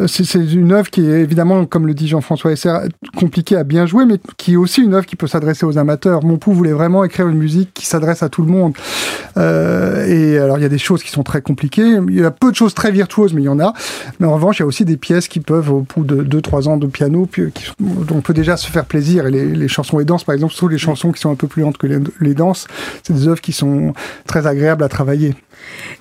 c'est 0.07 0.35
une 0.35 0.73
œuvre 0.73 0.89
qui 0.91 1.01
est 1.01 1.21
évidemment, 1.21 1.65
comme 1.67 1.87
le 1.87 1.95
dit 1.95 2.07
Jean-François 2.09 2.53
Esser, 2.53 2.73
compliquée 3.17 3.57
à 3.57 3.65
bien 3.65 3.87
jouer, 3.87 4.05
mais 4.05 4.19
qui 4.37 4.53
est 4.53 4.57
aussi 4.57 4.83
une 4.83 4.95
œuvre 4.95 5.07
qui 5.07 5.17
peut 5.17 5.27
s'adresser 5.27 5.67
aux 5.67 5.79
amateurs. 5.79 6.25
Montpou 6.25 6.53
voulait 6.53 6.73
vraiment 6.73 7.05
écrire 7.05 7.29
une 7.29 7.39
musique 7.39 7.75
qui 7.75 7.87
s'adresse 7.87 8.23
à 8.23 8.29
tout 8.29 8.43
le 8.43 8.49
monde. 8.49 8.75
Euh, 9.37 10.07
et 10.07 10.39
alors, 10.39 10.59
il 10.59 10.63
y 10.63 10.67
a 10.67 10.69
des 10.69 10.79
choses 10.79 11.03
qui 11.03 11.11
sont 11.11 11.23
très 11.23 11.43
compliquées. 11.43 11.99
Il 12.09 12.15
y 12.15 12.25
a 12.25 12.31
peu 12.31 12.51
de 12.51 12.57
choses 12.57 12.75
très 12.75 12.93
virtuoses, 12.93 13.35
mais 13.35 13.43
il 13.43 13.47
y 13.47 13.49
en 13.49 13.61
a. 13.61 13.73
Mais 14.21 14.27
en 14.27 14.35
revanche, 14.35 14.59
il 14.59 14.63
y 14.63 14.65
a 14.65 14.67
aussi 14.67 14.85
des 14.85 14.97
pièces 14.97 15.29
qui 15.29 15.41
peuvent, 15.41 15.73
au 15.73 15.81
bout 15.81 16.05
de 16.05 16.41
2-3 16.41 16.69
ans 16.69 16.77
de 16.77 16.87
piano, 16.87 17.29
dont 17.81 18.17
on 18.17 18.21
peut 18.21 18.35
déjà 18.35 18.57
se 18.57 18.71
faire 18.71 18.85
plaisir. 18.85 19.27
Et 19.27 19.31
les, 19.31 19.69
chansons 19.69 20.01
et 20.01 20.05
danses, 20.05 20.25
par 20.25 20.35
exemple, 20.35 20.53
surtout 20.53 20.69
les 20.69 20.79
chansons 20.79 21.13
qui 21.13 21.21
sont 21.21 21.31
un 21.31 21.37
peu 21.37 21.47
plus 21.47 21.63
lentes 21.63 21.79
que 21.79 21.87
les, 21.87 21.99
les 22.21 22.35
danses, 22.35 22.67
c'est 23.03 23.13
des 23.13 23.29
œuvres 23.29 23.41
qui 23.41 23.53
sont 23.53 23.93
très 24.27 24.47
agréables 24.47 24.85
à 24.85 24.89
travailler. 24.89 25.35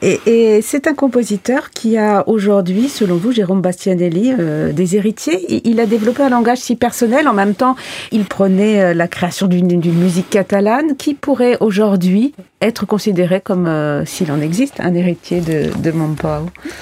Et 0.02 0.62
c'est 0.62 0.88
un 0.88 0.94
compositeur 0.94 1.72
qui 1.72 1.98
a 1.98 2.28
aujourd'hui, 2.28 2.88
selon 2.88 3.18
vous, 3.18 3.32
Jérôme 3.32 3.62
Bastien, 3.62 3.79
Bastianelli, 3.80 4.34
des 4.74 4.96
héritiers. 4.98 5.62
Il 5.66 5.80
a 5.80 5.86
développé 5.86 6.22
un 6.22 6.30
langage 6.30 6.58
si 6.58 6.76
personnel. 6.76 7.30
En 7.30 7.34
même 7.34 7.56
temps, 7.56 7.78
il 8.12 8.26
prenait 8.26 8.94
la 8.94 9.08
création 9.08 9.48
d'une 9.48 9.80
musique 9.94 10.30
catalane 10.30 10.98
qui 10.98 11.14
pourrait 11.14 11.56
aujourd'hui 11.62 12.34
être 12.62 12.86
considéré 12.86 13.40
comme, 13.40 13.68
euh, 13.68 14.04
s'il 14.04 14.32
en 14.32 14.42
existe, 14.42 14.82
un 14.82 14.94
héritier 14.94 15.40
de, 15.40 15.70
de 15.82 15.94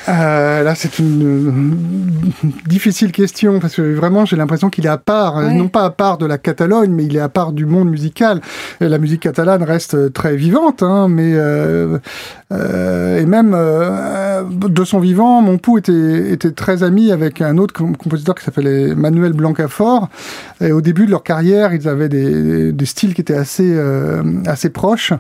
euh, 0.10 0.64
Là, 0.64 0.74
c'est 0.76 0.98
une 0.98 1.78
difficile 2.66 3.12
question 3.12 3.60
parce 3.60 3.76
que 3.76 3.94
vraiment, 3.94 4.26
j'ai 4.26 4.38
l'impression 4.38 4.72
qu'il 4.72 4.88
est 4.88 4.90
à 4.90 4.98
part, 4.98 5.40
non 5.42 5.68
pas 5.68 5.86
à 5.86 5.90
part 5.92 6.18
de 6.18 6.26
la 6.26 6.40
Catalogne, 6.40 6.92
mais 6.92 7.06
il 7.06 7.16
est 7.16 7.22
à 7.22 7.30
part 7.30 7.52
du 7.52 7.68
monde 7.68 7.90
musical. 7.90 8.42
Et 8.82 8.90
la 8.90 8.98
musique 8.98 9.22
catalane 9.22 9.62
reste 9.62 10.14
très 10.14 10.36
vivante, 10.36 10.82
hein, 10.82 11.08
mais 11.10 11.34
euh, 11.36 12.00
et 12.50 13.26
même 13.26 13.52
de 13.52 14.84
son 14.84 15.00
vivant, 15.00 15.42
Montpou 15.42 15.78
était, 15.78 16.32
était 16.32 16.52
très 16.52 16.82
ami 16.82 17.12
avec 17.12 17.42
un 17.42 17.58
autre 17.58 17.74
compositeur 17.74 18.34
qui 18.36 18.44
s'appelait 18.44 18.96
Manuel 18.96 19.34
Blancafort. 19.34 20.10
Et 20.60 20.72
au 20.72 20.82
début 20.82 21.06
de 21.06 21.12
leur 21.12 21.24
carrière, 21.24 21.74
ils 21.74 21.88
avaient 21.88 22.10
des, 22.10 22.72
des 22.72 22.86
styles 22.86 23.14
qui 23.14 23.22
étaient 23.22 23.36
assez, 23.36 23.78
assez 24.48 24.70
proches. 24.70 25.14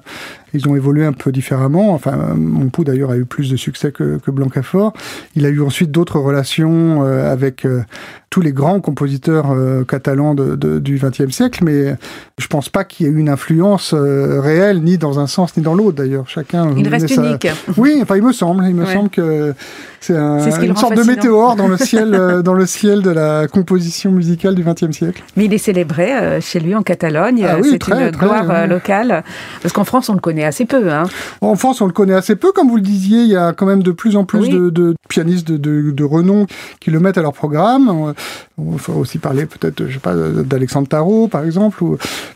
Ils 0.54 0.68
ont 0.68 0.76
évolué 0.76 1.06
un 1.06 1.14
peu 1.14 1.32
différemment. 1.32 1.94
Enfin, 1.94 2.36
mon 2.36 2.70
pou 2.70 2.84
d'ailleurs 2.84 3.12
a 3.12 3.18
eu 3.18 3.26
plus 3.26 3.50
de 3.50 3.58
succès 3.58 3.92
que, 3.92 4.18
que 4.18 4.32
Blancafort. 4.32 4.94
Il 5.36 5.46
a 5.46 5.50
eu 5.50 5.62
ensuite 5.62 5.92
d'autres 5.92 6.20
relations 6.20 7.04
euh, 7.04 7.32
avec 7.32 7.66
euh, 7.66 7.84
tous 8.30 8.42
les 8.42 8.52
grands 8.52 8.80
compositeurs 8.82 9.52
euh, 9.52 9.84
catalans 9.84 10.36
de, 10.36 10.56
de, 10.56 10.80
du 10.80 11.00
XXe 11.02 11.34
siècle, 11.34 11.64
mais 11.64 11.96
je 12.38 12.48
pense 12.48 12.70
pas 12.70 12.84
qu'il 12.84 13.06
y 13.06 13.10
ait 13.10 13.12
eu 13.12 13.18
une 13.18 13.30
influence 13.30 13.94
réelle, 13.94 14.82
ni 14.84 14.98
dans 14.98 15.20
un 15.20 15.28
sens 15.28 15.56
ni 15.58 15.64
dans 15.64 15.76
l'autre 15.76 15.98
d'ailleurs. 15.98 16.28
Chacun. 16.28 16.74
Il 16.78 16.88
reste 16.88 17.16
unique. 17.16 17.48
Oui, 17.78 18.00
enfin, 18.02 18.16
il 18.16 18.24
me 18.24 18.32
semble. 18.32 18.66
Il 18.66 18.76
me 18.76 18.86
semble 18.86 19.10
que 19.10 19.54
c'est 20.00 20.14
une 20.14 20.76
sorte 20.76 20.96
de 20.96 21.04
météore 21.04 21.56
dans 21.56 21.68
le 21.68 21.78
ciel, 21.78 22.42
dans 22.44 22.54
le 22.54 22.66
ciel 22.66 23.02
de 23.02 23.10
la 23.10 23.48
composition 23.48 24.12
musicale 24.12 24.56
du 24.56 24.64
XXe 24.64 24.92
siècle. 24.92 25.24
Mais 25.36 25.46
il 25.46 25.54
est 25.54 25.58
célébré 25.58 26.40
chez 26.42 26.60
lui 26.60 26.76
en 26.76 26.82
Catalogne. 26.82 27.46
Ah 27.48 27.58
oui, 27.62 27.70
c'est 27.72 27.88
une 27.88 28.12
gloire 28.12 28.68
locale, 28.68 29.24
parce 29.62 29.74
qu'en 29.74 29.84
France 29.84 30.10
on 30.10 30.14
le 30.14 30.20
connaît 30.20 30.46
assez 30.46 30.66
peu. 30.66 30.92
Hein. 30.92 31.04
En 31.42 31.56
France, 31.56 31.82
on 31.82 31.86
le 31.86 31.92
connaît 31.92 32.14
assez 32.14 32.36
peu, 32.36 32.52
comme 32.52 32.70
vous 32.70 32.76
le 32.76 32.82
disiez. 32.82 33.22
Il 33.22 33.30
y 33.30 33.36
a 33.36 33.54
quand 33.54 33.66
même 33.66 33.84
de 33.84 33.92
plus 33.92 34.16
en 34.16 34.26
plus 34.26 34.50
de, 34.50 34.96
pianistes 35.08 35.52
de, 35.52 36.04
renom 36.04 36.46
qui 36.80 36.92
le 36.92 37.00
mettent 37.00 37.18
à 37.18 37.22
leur 37.22 37.34
programme. 37.34 38.14
Il 38.60 38.80
faut 38.80 38.94
aussi 38.94 39.18
parler 39.20 39.46
peut-être, 39.46 39.88
je 39.88 39.94
sais 39.94 40.00
pas, 40.00 40.16
d'Alexandre 40.16 40.88
Tarot, 40.88 41.28
par 41.28 41.44
exemple. 41.44 41.84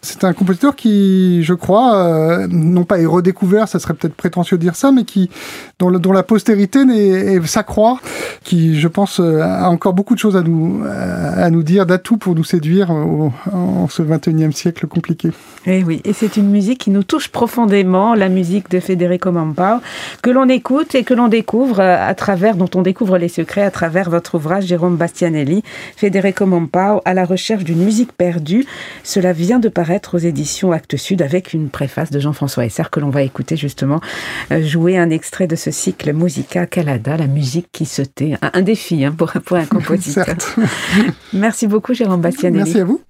C'est 0.02 0.24
un 0.24 0.34
compositeur 0.34 0.76
qui, 0.76 1.44
je 1.44 1.54
crois, 1.54 1.96
euh, 1.96 2.48
non 2.50 2.84
pas 2.84 3.00
est 3.00 3.06
redécouvert, 3.06 3.67
ça 3.67 3.80
serait 3.80 3.94
peut-être 3.94 4.15
prétentieux 4.15 4.58
de 4.58 4.62
dire 4.62 4.76
ça, 4.76 4.91
mais 4.91 5.04
qui, 5.04 5.30
dont, 5.80 5.89
la 5.89 6.24
postérité 6.24 6.80
s'accroît, 7.46 8.00
qui, 8.44 8.80
je 8.80 8.88
pense, 8.88 9.20
euh, 9.20 9.41
a 9.41 9.70
encore 9.70 9.94
beaucoup 9.94 10.13
de 10.13 10.20
choses 10.20 10.36
à 10.36 10.41
nous, 10.41 10.84
à 10.86 11.50
nous 11.50 11.63
dire, 11.63 11.86
d'atouts 11.86 12.17
pour 12.17 12.36
nous 12.36 12.44
séduire 12.44 12.91
en 12.91 13.88
ce 13.89 14.02
21e 14.02 14.52
siècle 14.52 14.88
compliqué. 14.88 15.30
Et 15.67 15.80
eh 15.80 15.84
oui, 15.84 16.02
et 16.06 16.13
c'est 16.13 16.38
une 16.38 16.50
musique 16.50 16.80
qui 16.80 16.89
nous 16.89 17.04
touche 17.04 17.28
profondément, 17.28 18.15
la 18.15 18.30
musique 18.30 18.70
de 18.72 18.80
Federico 18.80 19.32
Mampao, 19.32 19.80
que 20.24 20.32
l'on 20.32 20.50
écoute 20.50 20.96
et 20.96 21.04
que 21.04 21.13
l'on 21.13 21.28
découvre 21.28 21.80
euh, 21.80 21.98
à 22.00 22.15
travers, 22.15 22.56
dont 22.56 22.70
on 22.74 22.82
découvre 22.82 23.17
les 23.17 23.28
secrets 23.28 23.62
à 23.62 23.70
travers 23.70 24.10
votre 24.10 24.36
ouvrage 24.36 24.65
Jérôme 24.65 24.96
Bastianelli, 24.96 25.63
Federico 25.96 26.46
Mampao, 26.46 27.02
à 27.06 27.14
la 27.14 27.26
recherche 27.26 27.64
d'une 27.64 27.84
musique 27.84 28.12
perdue. 28.12 28.66
Cela 29.04 29.34
vient 29.34 29.60
de 29.60 29.70
paraître 29.70 30.16
aux 30.16 30.20
éditions 30.20 30.72
Actes 30.72 30.98
Sud 30.98 31.22
avec 31.22 31.54
une 31.54 31.70
préface 31.70 32.12
de 32.12 32.20
Jean-François 32.20 32.66
Esser 32.66 32.84
que 32.92 33.00
l'on 33.00 33.10
va 33.10 33.24
écouter 33.24 33.58
justement 33.58 34.02
euh, 34.52 34.64
jouer 34.64 34.98
un 34.98 35.10
extrait 35.10 35.48
de 35.48 35.56
ce 35.56 35.72
cycle 35.72 36.14
Musica 36.14 36.66
Calada, 36.66 37.18
la 37.18 37.28
musique 37.28 37.68
qui 37.72 37.86
se 37.86 38.02
tait. 38.02 38.36
Un, 38.42 38.62
défi 38.62 39.04
hein, 39.06 39.14
pour, 39.18 39.32
pour 39.32 39.58
un 39.58 39.66
compositeur. 39.66 40.36
Merci 41.34 41.68
beaucoup 41.68 41.94
Jérôme 41.94 42.22
Bastianelli. 42.22 42.64
Merci 42.64 42.80
à 42.80 42.86
vous. 42.86 43.02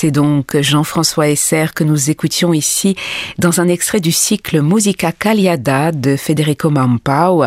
C'est 0.00 0.12
donc 0.12 0.56
Jean-François 0.56 1.28
Esser 1.28 1.64
que 1.74 1.82
nous 1.82 2.08
écoutions 2.08 2.54
ici 2.54 2.94
dans 3.36 3.60
un 3.60 3.66
extrait 3.66 3.98
du 3.98 4.12
cycle 4.12 4.62
Musica 4.62 5.10
Cagliada 5.10 5.90
de 5.90 6.14
Federico 6.14 6.70
Mampao. 6.70 7.46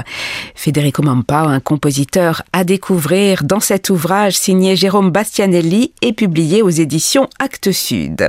Federico 0.54 1.02
Mampao, 1.02 1.48
un 1.48 1.62
compositeur 1.62 2.44
à 2.52 2.66
découvrir 2.66 3.46
dans 3.46 3.62
cet 3.62 3.90
ouvrage 3.90 4.34
signé 4.38 4.76
Jérôme 4.76 5.12
Bastianelli 5.12 5.94
et 6.02 6.12
publié 6.12 6.62
aux 6.62 6.70
éditions 6.70 7.30
Actes 7.40 7.72
Sud. 7.72 8.28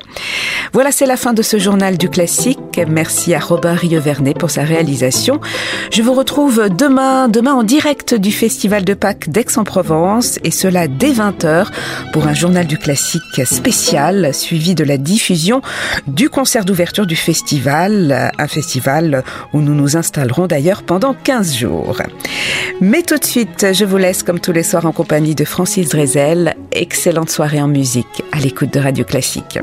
Voilà, 0.72 0.92
c'est 0.92 1.06
la 1.06 1.16
fin 1.16 1.32
de 1.32 1.42
ce 1.42 1.58
journal 1.58 1.98
du 1.98 2.08
classique. 2.08 2.80
Merci 2.86 3.34
à 3.34 3.40
Robin 3.40 3.74
Rievernet 3.74 4.34
pour 4.34 4.52
sa 4.52 4.62
réalisation. 4.62 5.40
Je 5.90 6.00
vous 6.00 6.14
retrouve 6.14 6.68
demain, 6.68 7.26
demain 7.26 7.54
en 7.54 7.64
direct 7.64 8.14
du 8.14 8.30
Festival 8.30 8.84
de 8.84 8.94
Pâques 8.94 9.30
d'Aix-en-Provence 9.30 10.38
et 10.44 10.52
cela 10.52 10.86
dès 10.86 11.10
20h 11.10 11.66
pour 12.12 12.28
un 12.28 12.34
journal 12.34 12.68
du 12.68 12.78
classique 12.78 13.44
spécial 13.44 14.11
suivi 14.32 14.74
de 14.74 14.84
la 14.84 14.96
diffusion 14.96 15.62
du 16.06 16.28
concert 16.28 16.64
d'ouverture 16.64 17.06
du 17.06 17.16
festival, 17.16 18.30
un 18.38 18.48
festival 18.48 19.24
où 19.52 19.60
nous 19.60 19.74
nous 19.74 19.96
installerons 19.96 20.46
d'ailleurs 20.46 20.82
pendant 20.82 21.14
15 21.14 21.56
jours. 21.56 22.02
Mais 22.80 23.02
tout 23.02 23.18
de 23.18 23.24
suite, 23.24 23.66
je 23.72 23.84
vous 23.84 23.96
laisse 23.96 24.22
comme 24.22 24.40
tous 24.40 24.52
les 24.52 24.62
soirs 24.62 24.86
en 24.86 24.92
compagnie 24.92 25.34
de 25.34 25.44
Francis 25.44 25.88
Drezel. 25.88 26.54
Excellente 26.72 27.30
soirée 27.30 27.60
en 27.60 27.68
musique 27.68 28.22
à 28.32 28.38
l'écoute 28.38 28.72
de 28.72 28.80
Radio 28.80 29.04
Classique. 29.04 29.58